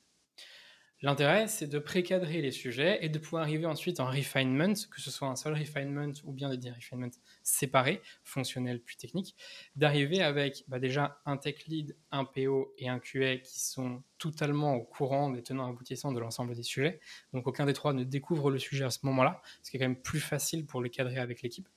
L'intérêt, 1.04 1.48
c'est 1.48 1.66
de 1.66 1.80
précadrer 1.80 2.42
les 2.42 2.52
sujets 2.52 3.00
et 3.04 3.10
de 3.10 3.18
pouvoir 3.18 3.42
arriver 3.42 3.66
ensuite 3.66 4.00
en 4.00 4.06
refinement, 4.06 4.74
que 4.92 5.02
ce 5.02 5.10
soit 5.10 5.28
un 5.28 5.36
seul 5.36 5.54
refinement 5.54 6.12
ou 6.26 6.32
bien 6.32 6.56
des 6.56 6.70
refinements 6.70 7.10
séparés, 7.42 8.02
fonctionnels 8.24 8.80
puis 8.80 8.98
techniques, 8.98 9.36
d'arriver 9.76 10.22
avec 10.22 10.64
bah, 10.68 10.78
déjà 10.78 11.20
un 11.26 11.38
tech 11.38 11.66
lead, 11.66 11.98
un 12.12 12.24
PO 12.24 12.76
et 12.78 12.88
un 12.88 13.00
QA 13.00 13.38
qui 13.38 13.60
sont 13.60 14.04
totalement 14.20 14.76
au 14.76 14.84
courant 14.84 15.32
des 15.32 15.42
tenants 15.42 15.68
aboutissants 15.68 16.12
de 16.12 16.20
l'ensemble 16.20 16.54
des 16.54 16.62
sujets. 16.62 17.00
Donc 17.34 17.48
aucun 17.48 17.66
des 17.66 17.74
trois 17.74 17.94
ne 17.94 18.04
découvre 18.04 18.52
le 18.52 18.60
sujet 18.60 18.86
à 18.86 18.92
ce 18.92 19.00
moment-là, 19.04 19.42
ce 19.64 19.72
qui 19.72 19.78
est 19.78 19.80
quand 19.80 19.88
même 19.88 20.02
plus 20.02 20.20
facile 20.20 20.68
pour 20.68 20.82
le 20.82 20.90
cadrer 20.90 21.18
avec 21.18 21.42
l'équipe 21.42 21.68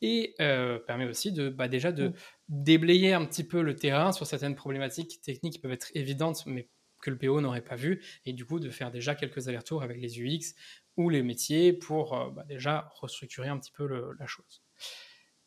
et 0.00 0.34
euh, 0.40 0.78
permet 0.78 1.06
aussi 1.06 1.32
de 1.32 1.48
bah, 1.48 1.66
déjà 1.66 1.90
de 1.90 2.08
mmh. 2.08 2.14
déblayer 2.48 3.12
un 3.14 3.24
petit 3.24 3.42
peu 3.42 3.62
le 3.62 3.74
terrain 3.74 4.12
sur 4.12 4.26
certaines 4.26 4.54
problématiques 4.54 5.20
techniques 5.22 5.54
qui 5.54 5.58
peuvent 5.58 5.72
être 5.72 5.90
évidentes 5.94 6.44
mais 6.46 6.68
que 7.00 7.10
le 7.10 7.18
PO 7.18 7.40
n'aurait 7.40 7.64
pas 7.64 7.76
vu, 7.76 8.02
et 8.24 8.32
du 8.32 8.44
coup 8.44 8.60
de 8.60 8.70
faire 8.70 8.90
déjà 8.90 9.14
quelques 9.14 9.48
allers-retours 9.48 9.82
avec 9.82 10.00
les 10.00 10.20
UX 10.20 10.54
ou 10.96 11.10
les 11.10 11.22
métiers 11.22 11.72
pour 11.72 12.14
euh, 12.14 12.30
bah, 12.30 12.44
déjà 12.44 12.90
restructurer 13.00 13.48
un 13.48 13.58
petit 13.58 13.72
peu 13.72 13.86
la 14.18 14.26
chose. 14.26 14.62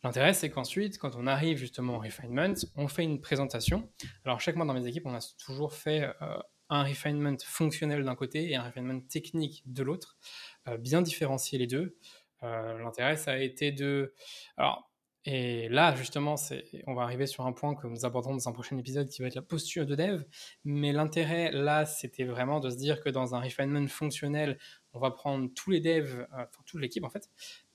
L'intérêt, 0.04 0.34
c'est 0.34 0.50
qu'ensuite, 0.50 0.98
quand 0.98 1.16
on 1.16 1.28
arrive 1.28 1.58
justement 1.58 1.98
au 1.98 2.00
refinement, 2.00 2.54
on 2.76 2.88
fait 2.88 3.04
une 3.04 3.22
présentation. 3.22 3.92
Alors, 4.26 4.42
chaque 4.42 4.56
mois 4.56 4.66
dans 4.66 4.74
mes 4.74 4.88
équipes, 4.88 5.06
on 5.06 5.14
a 5.14 5.20
toujours 5.46 5.74
fait 5.74 6.04
euh, 6.22 6.40
un 6.70 6.84
refinement 6.84 7.38
fonctionnel 7.44 8.04
d'un 8.04 8.16
côté 8.16 8.50
et 8.50 8.56
un 8.56 8.64
refinement 8.64 9.00
technique 9.02 9.62
de 9.68 9.84
l'autre, 9.84 10.18
euh, 10.68 10.78
bien 10.78 11.02
différencier 11.02 11.60
les 11.60 11.68
deux. 11.68 11.98
L'intérêt, 12.44 13.18
ça 13.18 13.34
a 13.34 13.38
été 13.38 13.72
de... 13.72 14.16
Alors, 14.58 14.91
et 15.26 15.70
là, 15.70 15.96
justement, 15.96 16.36
on 16.88 16.96
va 16.96 17.04
arriver 17.04 17.28
sur 17.28 17.46
un 17.46 17.52
point 17.52 17.76
que 17.76 17.86
nous 17.86 18.06
aborderons 18.06 18.34
dans 18.34 18.50
un 18.50 18.52
prochain 18.54 18.78
épisode 18.78 19.08
qui 19.08 19.22
va 19.22 19.28
être 19.28 19.36
la 19.36 19.44
posture 19.44 19.86
de 19.86 19.94
dev. 19.94 20.24
Mais 20.64 20.92
l'intérêt, 20.92 21.52
là, 21.52 21.86
c'était 21.86 22.24
vraiment 22.24 22.60
de 22.60 22.72
se 22.72 22.76
dire 22.76 23.02
que 23.02 23.10
dans 23.10 23.36
un 23.36 23.40
refinement 23.40 23.88
fonctionnel, 23.88 24.58
on 24.94 25.00
va 25.00 25.12
prendre 25.12 25.50
tous 25.54 25.70
les 25.70 25.80
devs, 25.80 26.22
euh, 26.22 26.26
enfin 26.32 26.64
toute 26.66 26.82
l'équipe 26.82 27.04
en 27.04 27.10
fait, 27.10 27.30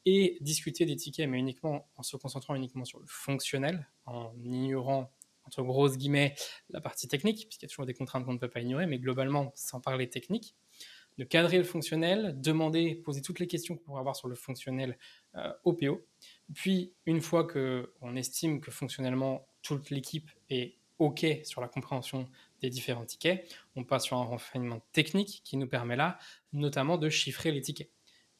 et 0.04 0.38
discuter 0.40 0.86
des 0.86 0.96
tickets, 0.96 1.28
mais 1.28 1.38
uniquement 1.38 1.88
en 1.96 2.02
se 2.02 2.16
concentrant 2.16 2.54
uniquement 2.56 2.84
sur 2.84 2.98
le 2.98 3.06
fonctionnel, 3.06 3.88
en 4.06 4.32
ignorant, 4.42 5.12
entre 5.44 5.62
grosses 5.62 5.96
guillemets, 5.96 6.34
la 6.70 6.80
partie 6.80 7.06
technique, 7.06 7.46
puisqu'il 7.46 7.66
y 7.66 7.68
a 7.68 7.68
toujours 7.68 7.86
des 7.86 7.94
contraintes 7.94 8.24
qu'on 8.24 8.32
ne 8.32 8.38
peut 8.38 8.50
pas 8.50 8.60
ignorer, 8.60 8.86
mais 8.86 8.98
globalement, 8.98 9.52
sans 9.54 9.80
parler 9.80 10.10
technique 10.10 10.56
de 11.18 11.24
cadrer 11.24 11.58
le 11.58 11.64
fonctionnel, 11.64 12.38
demander, 12.40 12.94
poser 12.96 13.22
toutes 13.22 13.38
les 13.38 13.46
questions 13.46 13.76
qu'on 13.76 13.84
pourrait 13.84 14.00
avoir 14.00 14.16
sur 14.16 14.28
le 14.28 14.34
fonctionnel 14.34 14.98
euh, 15.36 15.52
au 15.64 15.72
PO. 15.72 16.04
Puis, 16.54 16.94
une 17.06 17.20
fois 17.20 17.46
qu'on 17.46 18.16
estime 18.16 18.60
que 18.60 18.70
fonctionnellement 18.70 19.48
toute 19.62 19.90
l'équipe 19.90 20.30
est 20.48 20.76
OK 20.98 21.26
sur 21.44 21.60
la 21.60 21.68
compréhension 21.68 22.26
des 22.60 22.70
différents 22.70 23.04
tickets, 23.04 23.52
on 23.74 23.84
passe 23.84 24.04
sur 24.04 24.16
un 24.16 24.24
renseignement 24.24 24.80
technique 24.92 25.42
qui 25.44 25.56
nous 25.56 25.68
permet 25.68 25.96
là, 25.96 26.18
notamment 26.52 26.98
de 26.98 27.08
chiffrer 27.08 27.52
les 27.52 27.60
tickets 27.60 27.90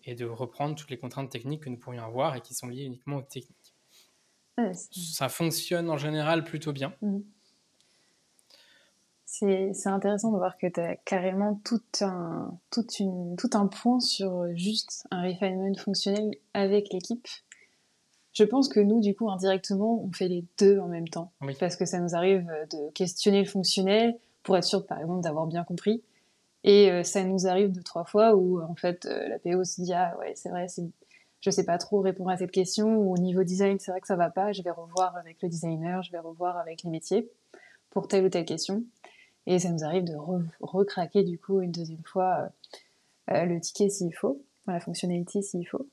et 0.05 0.14
de 0.14 0.25
reprendre 0.25 0.77
toutes 0.77 0.90
les 0.90 0.99
contraintes 0.99 1.31
techniques 1.31 1.64
que 1.64 1.69
nous 1.69 1.79
pourrions 1.79 2.05
avoir 2.05 2.37
et 2.37 2.40
qui 2.40 2.55
sont 2.55 2.69
liées 2.69 2.85
uniquement 2.85 3.16
aux 3.16 3.23
techniques. 3.23 3.75
Ça 4.90 5.29
fonctionne 5.29 5.90
en 5.90 5.99
général 5.99 6.45
plutôt 6.45 6.73
bien. 6.73 6.95
Mmh. 7.03 7.19
C'est 9.27 9.87
intéressant 9.87 10.33
de 10.33 10.38
voir 10.38 10.57
que 10.57 10.66
tu 10.66 10.81
as 10.81 10.97
carrément 10.97 11.61
tout 11.62 11.83
un, 12.01 12.59
une, 13.01 13.37
tout 13.37 13.51
un 13.53 13.66
point 13.66 14.01
sur 14.01 14.47
juste 14.55 15.07
un 15.11 15.29
refinement 15.29 15.75
fonctionnel 15.75 16.31
avec 16.55 16.90
l'équipe. 16.90 17.27
Je 18.37 18.44
pense 18.44 18.68
que 18.68 18.81
nous, 18.81 19.01
du 19.01 19.14
coup, 19.14 19.31
indirectement, 19.31 20.03
on 20.05 20.12
fait 20.12 20.29
les 20.29 20.44
deux 20.59 20.79
en 20.79 20.88
même 20.88 21.09
temps. 21.09 21.33
Parce 21.59 21.77
que 21.77 21.87
ça 21.87 21.99
nous 22.01 22.14
arrive 22.14 22.46
de 22.70 22.90
questionner 22.90 23.40
le 23.40 23.49
fonctionnel 23.49 24.18
pour 24.42 24.57
être 24.57 24.64
sûr, 24.64 24.85
par 24.85 25.01
exemple, 25.01 25.22
d'avoir 25.22 25.46
bien 25.46 25.64
compris. 25.64 26.03
Et 26.62 26.90
euh, 26.90 27.03
ça 27.03 27.25
nous 27.25 27.46
arrive 27.46 27.72
deux, 27.72 27.83
trois 27.83 28.05
fois 28.05 28.35
où, 28.35 28.61
en 28.61 28.75
fait, 28.75 29.07
euh, 29.07 29.29
la 29.29 29.38
PO 29.38 29.64
se 29.64 29.81
dit 29.81 29.94
Ah, 29.94 30.14
ouais, 30.18 30.33
c'est 30.35 30.51
vrai, 30.51 30.66
je 31.40 31.51
sais 31.51 31.64
pas 31.64 31.79
trop 31.79 32.01
répondre 32.01 32.29
à 32.29 32.37
cette 32.37 32.51
question. 32.51 32.99
Ou 32.99 33.14
au 33.14 33.18
niveau 33.18 33.42
design, 33.42 33.79
c'est 33.79 33.90
vrai 33.90 34.03
que 34.03 34.07
ça 34.07 34.16
va 34.16 34.29
pas. 34.29 34.53
Je 34.53 34.62
vais 34.62 34.70
revoir 34.70 35.16
avec 35.16 35.40
le 35.40 35.49
designer, 35.49 36.03
je 36.03 36.12
vais 36.12 36.18
revoir 36.18 36.59
avec 36.59 36.83
les 36.83 36.90
métiers 36.90 37.31
pour 37.88 38.07
telle 38.07 38.27
ou 38.27 38.29
telle 38.29 38.44
question. 38.44 38.85
Et 39.46 39.59
ça 39.59 39.70
nous 39.70 39.85
arrive 39.85 40.05
de 40.05 40.16
recraquer 40.61 41.22
du 41.22 41.38
coup 41.38 41.61
une 41.61 41.72
deuxième 41.72 42.03
fois 42.05 42.51
euh, 43.31 43.35
euh, 43.35 43.44
le 43.44 43.61
ticket 43.61 43.88
s'il 43.88 44.14
faut, 44.14 44.42
la 44.66 44.81
fonctionnalité 44.81 45.40
s'il 45.40 45.66
faut. 45.66 45.87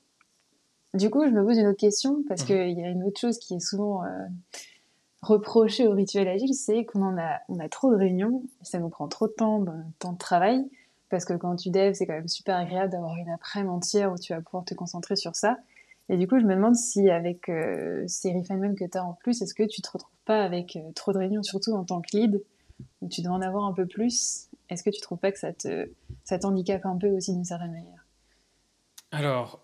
Du 0.94 1.10
coup, 1.10 1.24
je 1.24 1.30
me 1.30 1.44
pose 1.44 1.58
une 1.58 1.66
autre 1.66 1.78
question 1.78 2.22
parce 2.28 2.42
mhm. 2.42 2.46
qu'il 2.46 2.78
y 2.78 2.84
a 2.84 2.88
une 2.88 3.02
autre 3.02 3.20
chose 3.20 3.38
qui 3.38 3.54
est 3.54 3.60
souvent 3.60 4.04
euh, 4.04 4.08
reprochée 5.22 5.88
au 5.88 5.92
rituel 5.92 6.28
agile, 6.28 6.54
c'est 6.54 6.84
qu'on 6.84 7.02
en 7.02 7.18
a, 7.18 7.40
on 7.48 7.58
a 7.58 7.68
trop 7.68 7.90
de 7.90 7.96
réunions, 7.96 8.44
ça 8.62 8.78
nous 8.78 8.88
prend 8.88 9.08
trop 9.08 9.26
de 9.26 9.32
temps, 9.32 9.58
de, 9.58 9.72
temps 9.98 10.12
de 10.12 10.18
travail, 10.18 10.64
parce 11.10 11.24
que 11.24 11.34
quand 11.34 11.56
tu 11.56 11.70
dev, 11.70 11.94
c'est 11.94 12.06
quand 12.06 12.14
même 12.14 12.28
super 12.28 12.56
agréable 12.56 12.92
d'avoir 12.92 13.16
une 13.16 13.28
après-midi 13.28 13.74
entière 13.74 14.12
où 14.12 14.18
tu 14.18 14.32
vas 14.32 14.40
pouvoir 14.40 14.64
te 14.64 14.74
concentrer 14.74 15.16
sur 15.16 15.34
ça. 15.34 15.58
Et 16.08 16.16
du 16.16 16.28
coup, 16.28 16.38
je 16.38 16.44
me 16.44 16.54
demande 16.54 16.76
si 16.76 17.08
avec 17.10 17.50
ces 18.06 18.32
refinements 18.32 18.74
que 18.74 18.84
tu 18.84 18.98
as 18.98 19.04
en 19.04 19.14
plus, 19.14 19.40
est-ce 19.40 19.54
que 19.54 19.62
tu 19.62 19.80
te 19.80 19.90
retrouves 19.90 20.12
pas 20.26 20.44
avec 20.44 20.78
trop 20.94 21.12
de 21.12 21.18
réunions, 21.18 21.42
surtout 21.42 21.72
en 21.72 21.84
tant 21.84 22.02
que 22.02 22.14
lead, 22.14 22.42
tu 23.10 23.22
dois 23.22 23.32
en 23.32 23.40
avoir 23.40 23.64
un 23.64 23.72
peu 23.72 23.86
plus? 23.86 24.48
Est-ce 24.68 24.82
que 24.82 24.90
tu 24.90 25.00
trouves 25.00 25.18
pas 25.18 25.32
que 25.32 25.38
ça 25.38 25.52
te 25.52 25.90
ça 26.24 26.38
t'handicape 26.38 26.84
un 26.84 26.98
peu 26.98 27.08
aussi 27.08 27.32
d'une 27.32 27.44
certaine 27.44 27.72
manière? 27.72 28.06
Alors, 29.12 29.63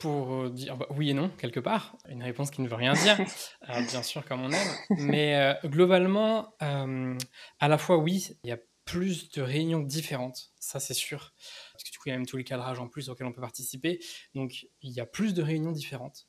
pour 0.00 0.32
euh, 0.32 0.50
dire 0.50 0.76
bah, 0.76 0.86
oui 0.90 1.10
et 1.10 1.14
non, 1.14 1.28
quelque 1.38 1.60
part, 1.60 1.96
une 2.08 2.22
réponse 2.22 2.50
qui 2.50 2.62
ne 2.62 2.68
veut 2.68 2.74
rien 2.74 2.94
dire, 2.94 3.18
euh, 3.68 3.82
bien 3.82 4.02
sûr 4.02 4.24
comme 4.24 4.42
on 4.42 4.50
aime, 4.50 4.76
mais 4.90 5.36
euh, 5.36 5.68
globalement, 5.68 6.56
à 6.58 7.68
la 7.68 7.78
fois 7.78 7.98
oui, 7.98 8.36
il 8.42 8.48
y 8.48 8.52
a 8.52 8.58
plus 8.84 9.30
de 9.30 9.42
réunions 9.42 9.80
différentes, 9.80 10.50
ça 10.58 10.80
c'est 10.80 10.94
sûr, 10.94 11.32
parce 11.72 11.84
que 11.84 11.92
du 11.92 11.98
coup 11.98 12.08
il 12.08 12.10
y 12.10 12.14
a 12.14 12.16
même 12.16 12.26
tous 12.26 12.38
les 12.38 12.44
cadrages 12.44 12.80
en 12.80 12.88
plus 12.88 13.08
auxquels 13.10 13.26
on 13.26 13.32
peut 13.32 13.40
participer, 13.40 14.00
donc 14.34 14.66
il 14.82 14.90
y 14.90 15.00
a 15.00 15.06
plus 15.06 15.34
de 15.34 15.42
réunions 15.42 15.72
différentes. 15.72 16.26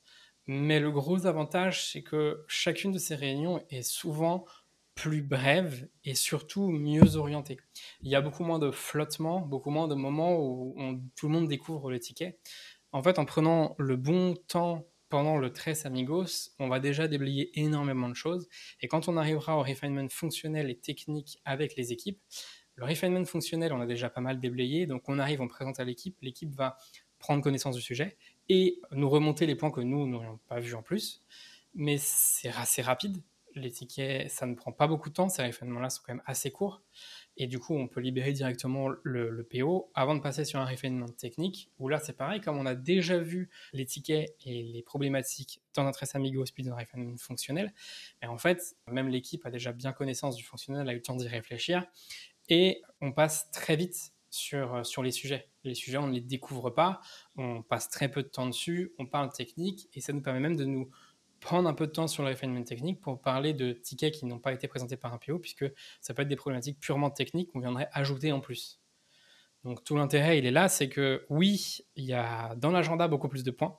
Mais 0.47 0.79
le 0.79 0.91
gros 0.91 1.27
avantage, 1.27 1.87
c'est 1.87 2.01
que 2.01 2.43
chacune 2.47 2.91
de 2.91 2.97
ces 2.97 3.13
réunions 3.13 3.63
est 3.69 3.83
souvent 3.83 4.43
plus 4.95 5.21
brève 5.21 5.87
et 6.03 6.15
surtout 6.15 6.69
mieux 6.69 7.15
orientée. 7.15 7.57
Il 8.01 8.09
y 8.09 8.15
a 8.15 8.21
beaucoup 8.21 8.43
moins 8.43 8.59
de 8.59 8.71
flottement, 8.71 9.39
beaucoup 9.39 9.69
moins 9.69 9.87
de 9.87 9.95
moments 9.95 10.37
où 10.37 10.75
tout 11.15 11.27
le 11.27 11.33
monde 11.33 11.47
découvre 11.47 11.91
le 11.91 11.99
ticket. 11.99 12.39
En 12.91 13.01
fait, 13.01 13.19
en 13.19 13.25
prenant 13.25 13.75
le 13.77 13.95
bon 13.95 14.35
temps 14.47 14.85
pendant 15.09 15.37
le 15.37 15.51
Tres 15.51 15.85
Amigos, 15.85 16.51
on 16.59 16.67
va 16.67 16.79
déjà 16.79 17.07
déblayer 17.07 17.51
énormément 17.59 18.09
de 18.09 18.15
choses. 18.15 18.47
Et 18.81 18.87
quand 18.87 19.07
on 19.07 19.17
arrivera 19.17 19.57
au 19.57 19.63
refinement 19.63 20.07
fonctionnel 20.09 20.69
et 20.69 20.77
technique 20.77 21.39
avec 21.45 21.75
les 21.75 21.91
équipes, 21.91 22.19
le 22.75 22.85
refinement 22.85 23.25
fonctionnel, 23.25 23.73
on 23.73 23.81
a 23.81 23.85
déjà 23.85 24.09
pas 24.09 24.21
mal 24.21 24.39
déblayé. 24.39 24.87
Donc 24.87 25.07
on 25.07 25.19
arrive, 25.19 25.41
on 25.41 25.47
présente 25.47 25.79
à 25.79 25.83
l'équipe, 25.83 26.17
l'équipe 26.21 26.53
va 26.53 26.77
prendre 27.19 27.43
connaissance 27.43 27.75
du 27.75 27.81
sujet 27.81 28.17
et 28.49 28.79
nous 28.91 29.09
remonter 29.09 29.45
les 29.45 29.55
points 29.55 29.71
que 29.71 29.81
nous 29.81 30.07
n'aurions 30.07 30.39
pas 30.47 30.59
vus 30.59 30.75
en 30.75 30.81
plus. 30.81 31.23
Mais 31.73 31.97
c'est 31.97 32.49
assez 32.49 32.81
rapide 32.81 33.21
les 33.55 33.71
tickets, 33.71 34.29
ça 34.29 34.45
ne 34.45 34.55
prend 34.55 34.71
pas 34.71 34.87
beaucoup 34.87 35.09
de 35.09 35.13
temps, 35.13 35.29
ces 35.29 35.43
refinements-là 35.43 35.89
sont 35.89 36.01
quand 36.05 36.13
même 36.13 36.23
assez 36.25 36.51
courts. 36.51 36.81
Et 37.41 37.47
du 37.47 37.57
coup, 37.57 37.73
on 37.73 37.87
peut 37.87 38.01
libérer 38.01 38.33
directement 38.33 38.87
le, 39.01 39.47
PO 39.51 39.89
avant 39.95 40.13
de 40.13 40.19
passer 40.19 40.45
sur 40.45 40.59
un 40.59 40.65
refinement 40.65 41.07
technique, 41.07 41.71
où 41.79 41.89
là, 41.89 41.99
c'est 41.99 42.15
pareil, 42.15 42.39
comme 42.39 42.55
on 42.59 42.67
a 42.67 42.75
déjà 42.75 43.17
vu 43.17 43.49
les 43.73 43.83
tickets 43.83 44.35
et 44.45 44.61
les 44.61 44.83
problématiques 44.83 45.59
dans 45.73 45.83
notre 45.83 46.03
Amigos 46.15 46.45
puis 46.53 46.63
dans 46.63 46.73
un 46.73 46.77
refinement 46.77 47.17
fonctionnel, 47.17 47.73
et 48.21 48.27
en 48.27 48.37
fait, 48.37 48.75
même 48.85 49.07
l'équipe 49.07 49.43
a 49.47 49.49
déjà 49.49 49.71
bien 49.71 49.91
connaissance 49.91 50.35
du 50.35 50.43
fonctionnel, 50.43 50.87
a 50.87 50.91
eu 50.91 50.97
le 50.97 51.01
temps 51.01 51.15
d'y 51.15 51.27
réfléchir, 51.27 51.83
et 52.47 52.83
on 53.01 53.11
passe 53.11 53.49
très 53.49 53.75
vite 53.75 54.13
sur, 54.29 54.85
sur 54.85 55.01
les 55.01 55.11
sujets. 55.11 55.49
Les 55.63 55.73
sujets, 55.73 55.97
on 55.97 56.07
ne 56.07 56.13
les 56.13 56.21
découvre 56.21 56.69
pas, 56.69 57.01
on 57.37 57.63
passe 57.63 57.89
très 57.89 58.11
peu 58.11 58.21
de 58.21 58.27
temps 58.27 58.45
dessus, 58.45 58.93
on 58.99 59.07
parle 59.07 59.33
technique, 59.33 59.89
et 59.95 59.99
ça 59.99 60.13
nous 60.13 60.21
permet 60.21 60.41
même 60.41 60.57
de 60.57 60.65
nous 60.65 60.91
prendre 61.41 61.67
un 61.67 61.73
peu 61.73 61.87
de 61.87 61.91
temps 61.91 62.07
sur 62.07 62.23
le 62.23 62.29
refinement 62.29 62.63
technique 62.63 63.01
pour 63.01 63.19
parler 63.21 63.53
de 63.53 63.73
tickets 63.73 64.13
qui 64.13 64.25
n'ont 64.25 64.39
pas 64.39 64.53
été 64.53 64.67
présentés 64.69 64.95
par 64.95 65.13
un 65.13 65.17
PO, 65.17 65.39
puisque 65.39 65.65
ça 65.99 66.13
peut 66.13 66.21
être 66.21 66.29
des 66.29 66.37
problématiques 66.37 66.79
purement 66.79 67.09
techniques 67.09 67.51
qu'on 67.51 67.59
viendrait 67.59 67.89
ajouter 67.91 68.31
en 68.31 68.39
plus. 68.39 68.79
Donc 69.63 69.83
tout 69.83 69.95
l'intérêt, 69.97 70.37
il 70.39 70.45
est 70.45 70.51
là, 70.51 70.69
c'est 70.69 70.89
que 70.89 71.25
oui, 71.29 71.79
il 71.95 72.05
y 72.05 72.13
a 72.13 72.55
dans 72.55 72.71
l'agenda 72.71 73.07
beaucoup 73.07 73.27
plus 73.27 73.43
de 73.43 73.51
points, 73.51 73.77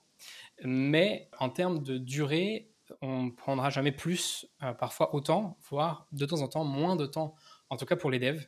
mais 0.65 1.31
en 1.39 1.51
termes 1.51 1.83
de 1.83 1.99
durée, 1.99 2.71
on 3.01 3.25
ne 3.25 3.31
prendra 3.31 3.71
jamais 3.71 3.93
plus, 3.93 4.47
euh, 4.63 4.73
parfois 4.75 5.15
autant, 5.15 5.59
voire 5.71 6.09
de 6.13 6.27
temps 6.27 6.43
en 6.43 6.49
temps 6.49 6.65
moins 6.65 6.97
de 6.97 7.07
temps, 7.07 7.35
en 7.71 7.77
tout 7.77 7.87
cas 7.87 7.97
pour 7.97 8.11
les 8.11 8.19
devs, 8.19 8.47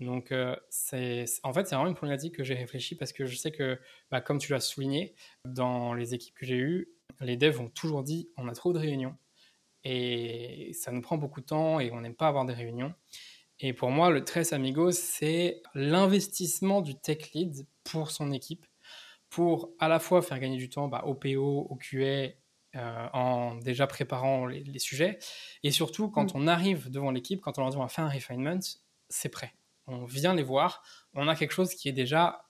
Donc, 0.00 0.32
euh, 0.32 0.56
c'est, 0.70 1.24
en 1.42 1.52
fait, 1.52 1.66
c'est 1.66 1.74
vraiment 1.74 1.90
une 1.90 1.96
problématique 1.96 2.36
que 2.36 2.44
j'ai 2.44 2.54
réfléchi 2.54 2.96
parce 2.96 3.12
que 3.12 3.26
je 3.26 3.36
sais 3.36 3.50
que, 3.52 3.80
bah, 4.10 4.20
comme 4.20 4.38
tu 4.38 4.52
l'as 4.52 4.60
souligné, 4.60 5.14
dans 5.44 5.94
les 5.94 6.14
équipes 6.14 6.34
que 6.36 6.46
j'ai 6.46 6.56
eues, 6.58 6.88
les 7.20 7.36
devs 7.36 7.60
ont 7.60 7.68
toujours 7.68 8.02
dit 8.02 8.28
on 8.36 8.48
a 8.48 8.52
trop 8.52 8.72
de 8.72 8.78
réunions 8.78 9.16
et 9.84 10.72
ça 10.74 10.92
nous 10.92 11.00
prend 11.00 11.16
beaucoup 11.16 11.40
de 11.40 11.46
temps 11.46 11.80
et 11.80 11.90
on 11.92 12.00
n'aime 12.00 12.14
pas 12.14 12.28
avoir 12.28 12.44
des 12.44 12.54
réunions. 12.54 12.94
Et 13.60 13.72
pour 13.72 13.90
moi, 13.90 14.10
le 14.10 14.24
Tres 14.24 14.52
Amigos, 14.52 14.92
c'est 14.92 15.62
l'investissement 15.74 16.80
du 16.80 16.94
tech 16.94 17.32
lead 17.32 17.66
pour 17.84 18.10
son 18.10 18.30
équipe, 18.30 18.66
pour 19.30 19.70
à 19.80 19.88
la 19.88 19.98
fois 19.98 20.22
faire 20.22 20.38
gagner 20.38 20.58
du 20.58 20.68
temps 20.68 20.88
bah, 20.88 21.02
au 21.06 21.14
PO, 21.14 21.66
au 21.68 21.76
QA, 21.76 22.30
euh, 22.76 23.08
en 23.12 23.56
déjà 23.56 23.86
préparant 23.86 24.46
les, 24.46 24.78
sujets, 24.78 25.18
et 25.62 25.70
surtout 25.70 26.10
quand 26.10 26.34
mm. 26.34 26.38
on 26.38 26.46
arrive 26.46 26.90
devant 26.90 27.10
l'équipe, 27.10 27.40
quand 27.40 27.58
on 27.58 27.62
leur 27.62 27.70
dit 27.70 27.76
on 27.76 27.82
va 27.82 27.88
faire 27.88 28.04
un 28.04 28.10
refinement, 28.10 28.60
c'est 29.08 29.30
prêt. 29.30 29.54
On 29.86 30.04
vient 30.04 30.34
les 30.34 30.42
voir, 30.42 30.82
on 31.14 31.28
a 31.28 31.34
quelque 31.34 31.52
chose 31.52 31.74
qui 31.74 31.88
est 31.88 31.92
déjà 31.92 32.44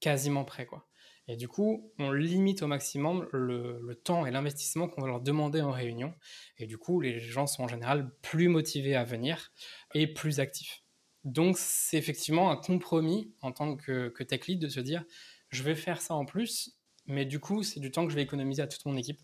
quasiment 0.00 0.44
prêt. 0.44 0.66
quoi. 0.66 0.86
Et 1.26 1.36
du 1.36 1.48
coup, 1.48 1.90
on 1.98 2.12
limite 2.12 2.62
au 2.62 2.66
maximum 2.66 3.26
le, 3.32 3.94
temps 4.04 4.26
et 4.26 4.30
l'investissement 4.30 4.88
qu'on 4.88 5.00
va 5.00 5.08
leur 5.08 5.20
demander 5.20 5.62
en 5.62 5.70
réunion. 5.70 6.12
Et 6.58 6.66
du 6.66 6.76
coup, 6.76 7.00
les 7.00 7.18
gens 7.18 7.46
sont 7.46 7.62
en 7.64 7.68
général 7.68 8.10
plus 8.20 8.48
motivés 8.48 8.94
à 8.94 9.04
venir 9.04 9.52
et 9.94 10.06
plus 10.06 10.40
actifs. 10.40 10.82
Donc, 11.24 11.56
c'est 11.58 11.96
effectivement 11.96 12.50
un 12.50 12.56
compromis 12.56 13.32
en 13.40 13.52
tant 13.52 13.76
que, 13.76 14.22
tech 14.22 14.46
lead 14.46 14.60
de 14.60 14.68
se 14.68 14.80
dire, 14.80 15.04
je 15.48 15.62
vais 15.62 15.74
faire 15.74 16.02
ça 16.02 16.14
en 16.14 16.26
plus, 16.26 16.76
mais 17.06 17.24
du 17.24 17.40
coup, 17.40 17.62
c'est 17.62 17.80
du 17.80 17.90
temps 17.90 18.04
que 18.04 18.10
je 18.10 18.16
vais 18.16 18.22
économiser 18.22 18.60
à 18.60 18.66
toute 18.66 18.84
mon 18.84 18.96
équipe. 18.96 19.20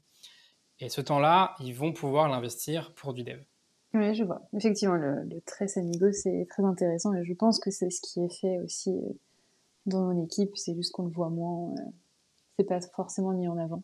Et 0.79 0.89
ce 0.89 1.03
temps-là, 1.03 1.55
ils 1.61 1.75
vont 1.75 1.93
pouvoir 1.93 2.31
l'investir 2.31 2.95
pour 2.95 3.13
du 3.13 3.23
dev. 3.23 3.43
Oui, 3.93 4.15
je 4.15 4.25
vois. 4.25 4.41
Effectivement, 4.57 4.95
le, 4.95 5.25
le 5.25 5.43
Amigo, 5.77 6.13
c'est 6.13 6.47
très 6.49 6.63
intéressant 6.65 7.13
et 7.13 7.25
je 7.25 7.35
pense 7.35 7.59
que 7.59 7.71
c'est 7.71 7.91
ce 7.91 8.01
qui 8.01 8.21
est 8.21 8.41
fait 8.41 8.59
aussi 8.61 8.91
euh, 8.91 9.13
dans 9.87 10.03
mon 10.03 10.25
équipe, 10.25 10.57
c'est 10.57 10.75
juste 10.75 10.93
qu'on 10.93 11.05
le 11.05 11.13
voit 11.13 11.31
moins. 11.31 11.73
Euh, 11.73 11.91
c'est 12.59 12.65
pas 12.65 12.81
forcément 12.95 13.33
mis 13.33 13.49
en 13.49 13.59
avant. 13.59 13.83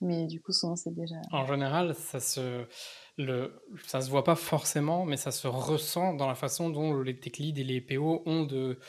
Mais 0.00 0.26
du 0.26 0.40
coup, 0.40 0.52
souvent, 0.52 0.74
c'est 0.74 0.92
déjà. 0.92 1.14
En 1.30 1.46
général, 1.46 1.94
ça 1.94 2.18
se, 2.18 2.66
le, 3.18 3.62
ça 3.86 4.00
se 4.00 4.10
voit 4.10 4.24
pas 4.24 4.34
forcément, 4.34 5.04
mais 5.04 5.16
ça 5.16 5.30
se 5.30 5.46
ressent 5.46 6.14
dans 6.14 6.26
la 6.26 6.34
façon 6.34 6.70
dont 6.70 7.00
les 7.00 7.18
tech 7.18 7.38
leads 7.38 7.60
et 7.60 7.64
les 7.64 7.80
PO 7.80 8.22
ont 8.26 8.42
de, 8.42 8.80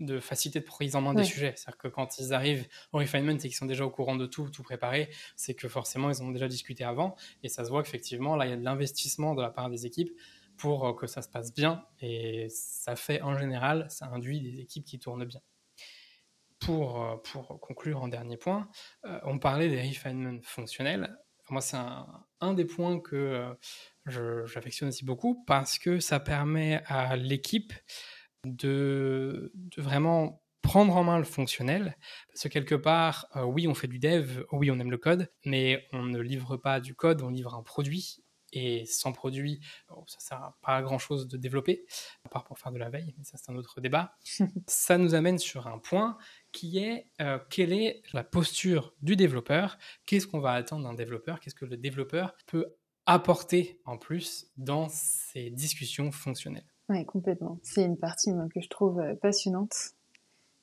de 0.00 0.20
facilité 0.20 0.60
de 0.60 0.64
prise 0.64 0.96
en 0.96 1.02
main 1.02 1.12
des 1.12 1.24
sujets. 1.24 1.52
C'est-à-dire 1.56 1.76
que 1.76 1.88
quand 1.88 2.18
ils 2.18 2.32
arrivent 2.32 2.66
au 2.92 2.98
refinement 2.98 3.32
et 3.32 3.36
qu'ils 3.36 3.54
sont 3.54 3.66
déjà 3.66 3.84
au 3.84 3.90
courant 3.90 4.16
de 4.16 4.24
tout, 4.24 4.48
tout 4.48 4.62
préparé, 4.62 5.10
c'est 5.36 5.54
que 5.54 5.68
forcément, 5.68 6.08
ils 6.08 6.22
ont 6.22 6.30
déjà 6.30 6.48
discuté 6.48 6.82
avant. 6.82 7.14
Et 7.42 7.50
ça 7.50 7.64
se 7.64 7.68
voit 7.68 7.82
qu'effectivement, 7.82 8.34
là, 8.34 8.46
il 8.46 8.50
y 8.50 8.54
a 8.54 8.56
de 8.56 8.64
l'investissement 8.64 9.34
de 9.34 9.42
la 9.42 9.50
part 9.50 9.68
des 9.68 9.84
équipes 9.84 10.12
pour 10.56 10.86
euh, 10.86 10.92
que 10.94 11.06
ça 11.06 11.22
se 11.22 11.28
passe 11.28 11.54
bien. 11.54 11.84
Et 12.00 12.48
ça 12.50 12.96
fait 12.96 13.20
en 13.22 13.36
général, 13.38 13.86
ça 13.88 14.06
induit 14.06 14.40
des 14.40 14.60
équipes 14.60 14.84
qui 14.84 14.98
tournent 14.98 15.24
bien. 15.24 15.40
Pour, 16.60 17.02
euh, 17.02 17.16
pour 17.16 17.60
conclure 17.60 18.02
en 18.02 18.08
dernier 18.08 18.36
point, 18.36 18.68
euh, 19.04 19.18
on 19.24 19.38
parlait 19.38 19.68
des 19.68 19.82
refinements 19.82 20.40
fonctionnels. 20.42 21.16
Moi, 21.50 21.60
c'est 21.60 21.76
un, 21.76 22.54
des 22.54 22.64
points 22.64 23.00
que 23.00 23.54
j'affectionne 24.06 24.88
aussi 24.88 25.04
beaucoup 25.04 25.44
parce 25.44 25.78
que 25.78 25.98
ça 25.98 26.20
permet 26.20 26.82
à 26.86 27.16
l'équipe 27.16 27.72
de, 28.46 29.50
de, 29.54 29.82
vraiment 29.82 30.40
prendre 30.62 30.96
en 30.96 31.02
main 31.02 31.18
le 31.18 31.24
fonctionnel, 31.24 31.96
parce 32.28 32.44
que 32.44 32.48
quelque 32.48 32.76
part, 32.76 33.26
oui, 33.44 33.66
on 33.66 33.74
fait 33.74 33.88
du 33.88 33.98
dev, 33.98 34.44
oui, 34.52 34.70
on 34.70 34.78
aime 34.78 34.92
le 34.92 34.98
code, 34.98 35.30
mais 35.44 35.88
on 35.92 36.04
ne 36.04 36.20
livre 36.20 36.56
pas 36.56 36.80
du 36.80 36.94
code, 36.94 37.22
on 37.22 37.28
livre 37.28 37.54
un 37.54 37.64
produit, 37.64 38.22
et 38.52 38.84
sans 38.86 39.12
produit, 39.12 39.60
ça 40.06 40.20
sert 40.20 40.52
pas 40.62 40.76
à 40.76 40.82
grand 40.82 40.98
chose 40.98 41.28
de 41.28 41.36
développer, 41.36 41.86
à 42.24 42.28
part 42.28 42.44
pour 42.44 42.58
faire 42.58 42.72
de 42.72 42.78
la 42.78 42.90
veille, 42.90 43.14
mais 43.16 43.24
ça 43.24 43.36
c'est 43.36 43.50
un 43.50 43.56
autre 43.56 43.80
débat. 43.80 44.16
ça 44.66 44.98
nous 44.98 45.14
amène 45.14 45.38
sur 45.38 45.66
un 45.66 45.78
point 45.78 46.16
qui 46.52 46.78
est 46.78 47.10
euh, 47.20 47.38
quelle 47.50 47.72
est 47.72 48.02
la 48.12 48.24
posture 48.24 48.94
du 49.02 49.16
développeur, 49.16 49.78
qu'est-ce 50.06 50.26
qu'on 50.26 50.40
va 50.40 50.52
attendre 50.52 50.84
d'un 50.84 50.94
développeur, 50.94 51.40
qu'est-ce 51.40 51.54
que 51.54 51.64
le 51.64 51.76
développeur 51.76 52.34
peut 52.46 52.74
apporter 53.06 53.80
en 53.84 53.98
plus 53.98 54.52
dans 54.56 54.88
ces 54.88 55.50
discussions 55.50 56.12
fonctionnelles? 56.12 56.66
Oui, 56.88 57.04
complètement. 57.06 57.58
C'est 57.62 57.84
une 57.84 57.96
partie 57.96 58.30
que 58.54 58.60
je 58.60 58.68
trouve 58.68 59.00
euh, 59.00 59.14
passionnante, 59.14 59.74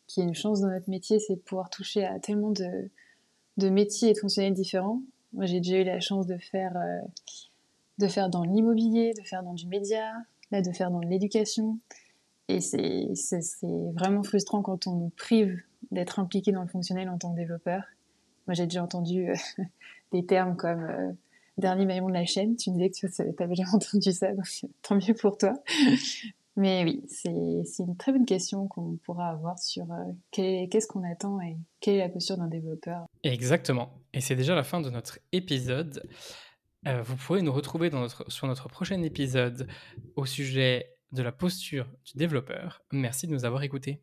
qui 0.07 0.21
est 0.21 0.23
une 0.23 0.35
chance 0.35 0.61
dans 0.61 0.69
notre 0.69 0.89
métier, 0.89 1.19
c'est 1.19 1.35
de 1.35 1.41
pouvoir 1.41 1.69
toucher 1.69 2.05
à 2.05 2.19
tellement 2.19 2.51
de, 2.51 2.89
de 3.57 3.69
métiers 3.69 4.09
et 4.09 4.13
de 4.13 4.19
fonctionnels 4.19 4.53
différents. 4.53 5.01
Moi, 5.33 5.45
j'ai 5.45 5.59
déjà 5.59 5.77
eu 5.77 5.83
la 5.83 5.99
chance 5.99 6.25
de 6.25 6.37
faire 6.37 6.75
euh, 6.75 7.07
de 7.99 8.07
faire 8.07 8.29
dans 8.29 8.43
l'immobilier, 8.43 9.13
de 9.13 9.21
faire 9.23 9.43
dans 9.43 9.53
du 9.53 9.67
média, 9.67 10.13
là 10.51 10.61
de 10.61 10.71
faire 10.71 10.89
dans 10.89 11.01
l'éducation. 11.01 11.77
Et 12.47 12.61
c'est 12.61 13.11
vraiment 13.93 14.23
frustrant 14.23 14.63
quand 14.63 14.87
on 14.87 14.95
nous 14.95 15.11
prive 15.15 15.61
d'être 15.91 16.19
impliqué 16.19 16.51
dans 16.51 16.63
le 16.63 16.67
fonctionnel 16.67 17.09
en 17.09 17.17
tant 17.17 17.31
que 17.31 17.37
développeur. 17.37 17.83
Moi 18.47 18.55
j'ai 18.55 18.63
déjà 18.63 18.83
entendu 18.83 19.29
euh, 19.29 19.35
des 20.11 20.25
termes 20.25 20.55
comme 20.55 20.83
euh, 20.83 21.11
dernier 21.57 21.85
maillon 21.85 22.07
de 22.07 22.13
la 22.13 22.25
chaîne. 22.25 22.55
Tu 22.55 22.71
me 22.71 22.77
disais 22.77 22.89
que 22.89 23.31
tu 23.35 23.43
avais 23.43 23.55
déjà 23.55 23.69
entendu 23.73 24.11
ça, 24.11 24.33
donc 24.33 24.47
tant 24.81 24.95
mieux 24.95 25.13
pour 25.13 25.37
toi. 25.37 25.53
Mais 26.55 26.83
oui, 26.83 27.03
c'est 27.07 27.83
une 27.83 27.95
très 27.95 28.11
bonne 28.11 28.25
question 28.25 28.67
qu'on 28.67 28.97
pourra 29.05 29.29
avoir 29.29 29.59
sur 29.59 29.85
euh, 29.91 30.11
qu'est-ce 30.31 30.87
qu'on 30.87 31.09
attend 31.09 31.39
et 31.39 31.55
quelle 31.79 31.95
est 31.95 31.99
la 31.99 32.09
posture 32.09 32.37
d'un 32.37 32.47
développeur. 32.47 33.05
Exactement. 33.23 33.91
Et 34.13 34.19
c'est 34.19 34.35
déjà 34.35 34.55
la 34.55 34.63
fin 34.63 34.81
de 34.81 34.89
notre 34.89 35.19
épisode. 35.31 36.03
Euh, 36.87 37.01
vous 37.01 37.15
pourrez 37.15 37.41
nous 37.41 37.51
retrouver 37.51 37.91
sur 38.27 38.47
notre 38.47 38.69
prochain 38.69 39.01
épisode 39.03 39.67
au 40.15 40.25
sujet 40.25 40.93
de 41.11 41.21
la 41.21 41.31
posture 41.31 41.87
du 42.05 42.13
développeur. 42.15 42.81
Merci 42.91 43.27
de 43.27 43.33
nous 43.33 43.45
avoir 43.45 43.63
écoutés. 43.63 44.01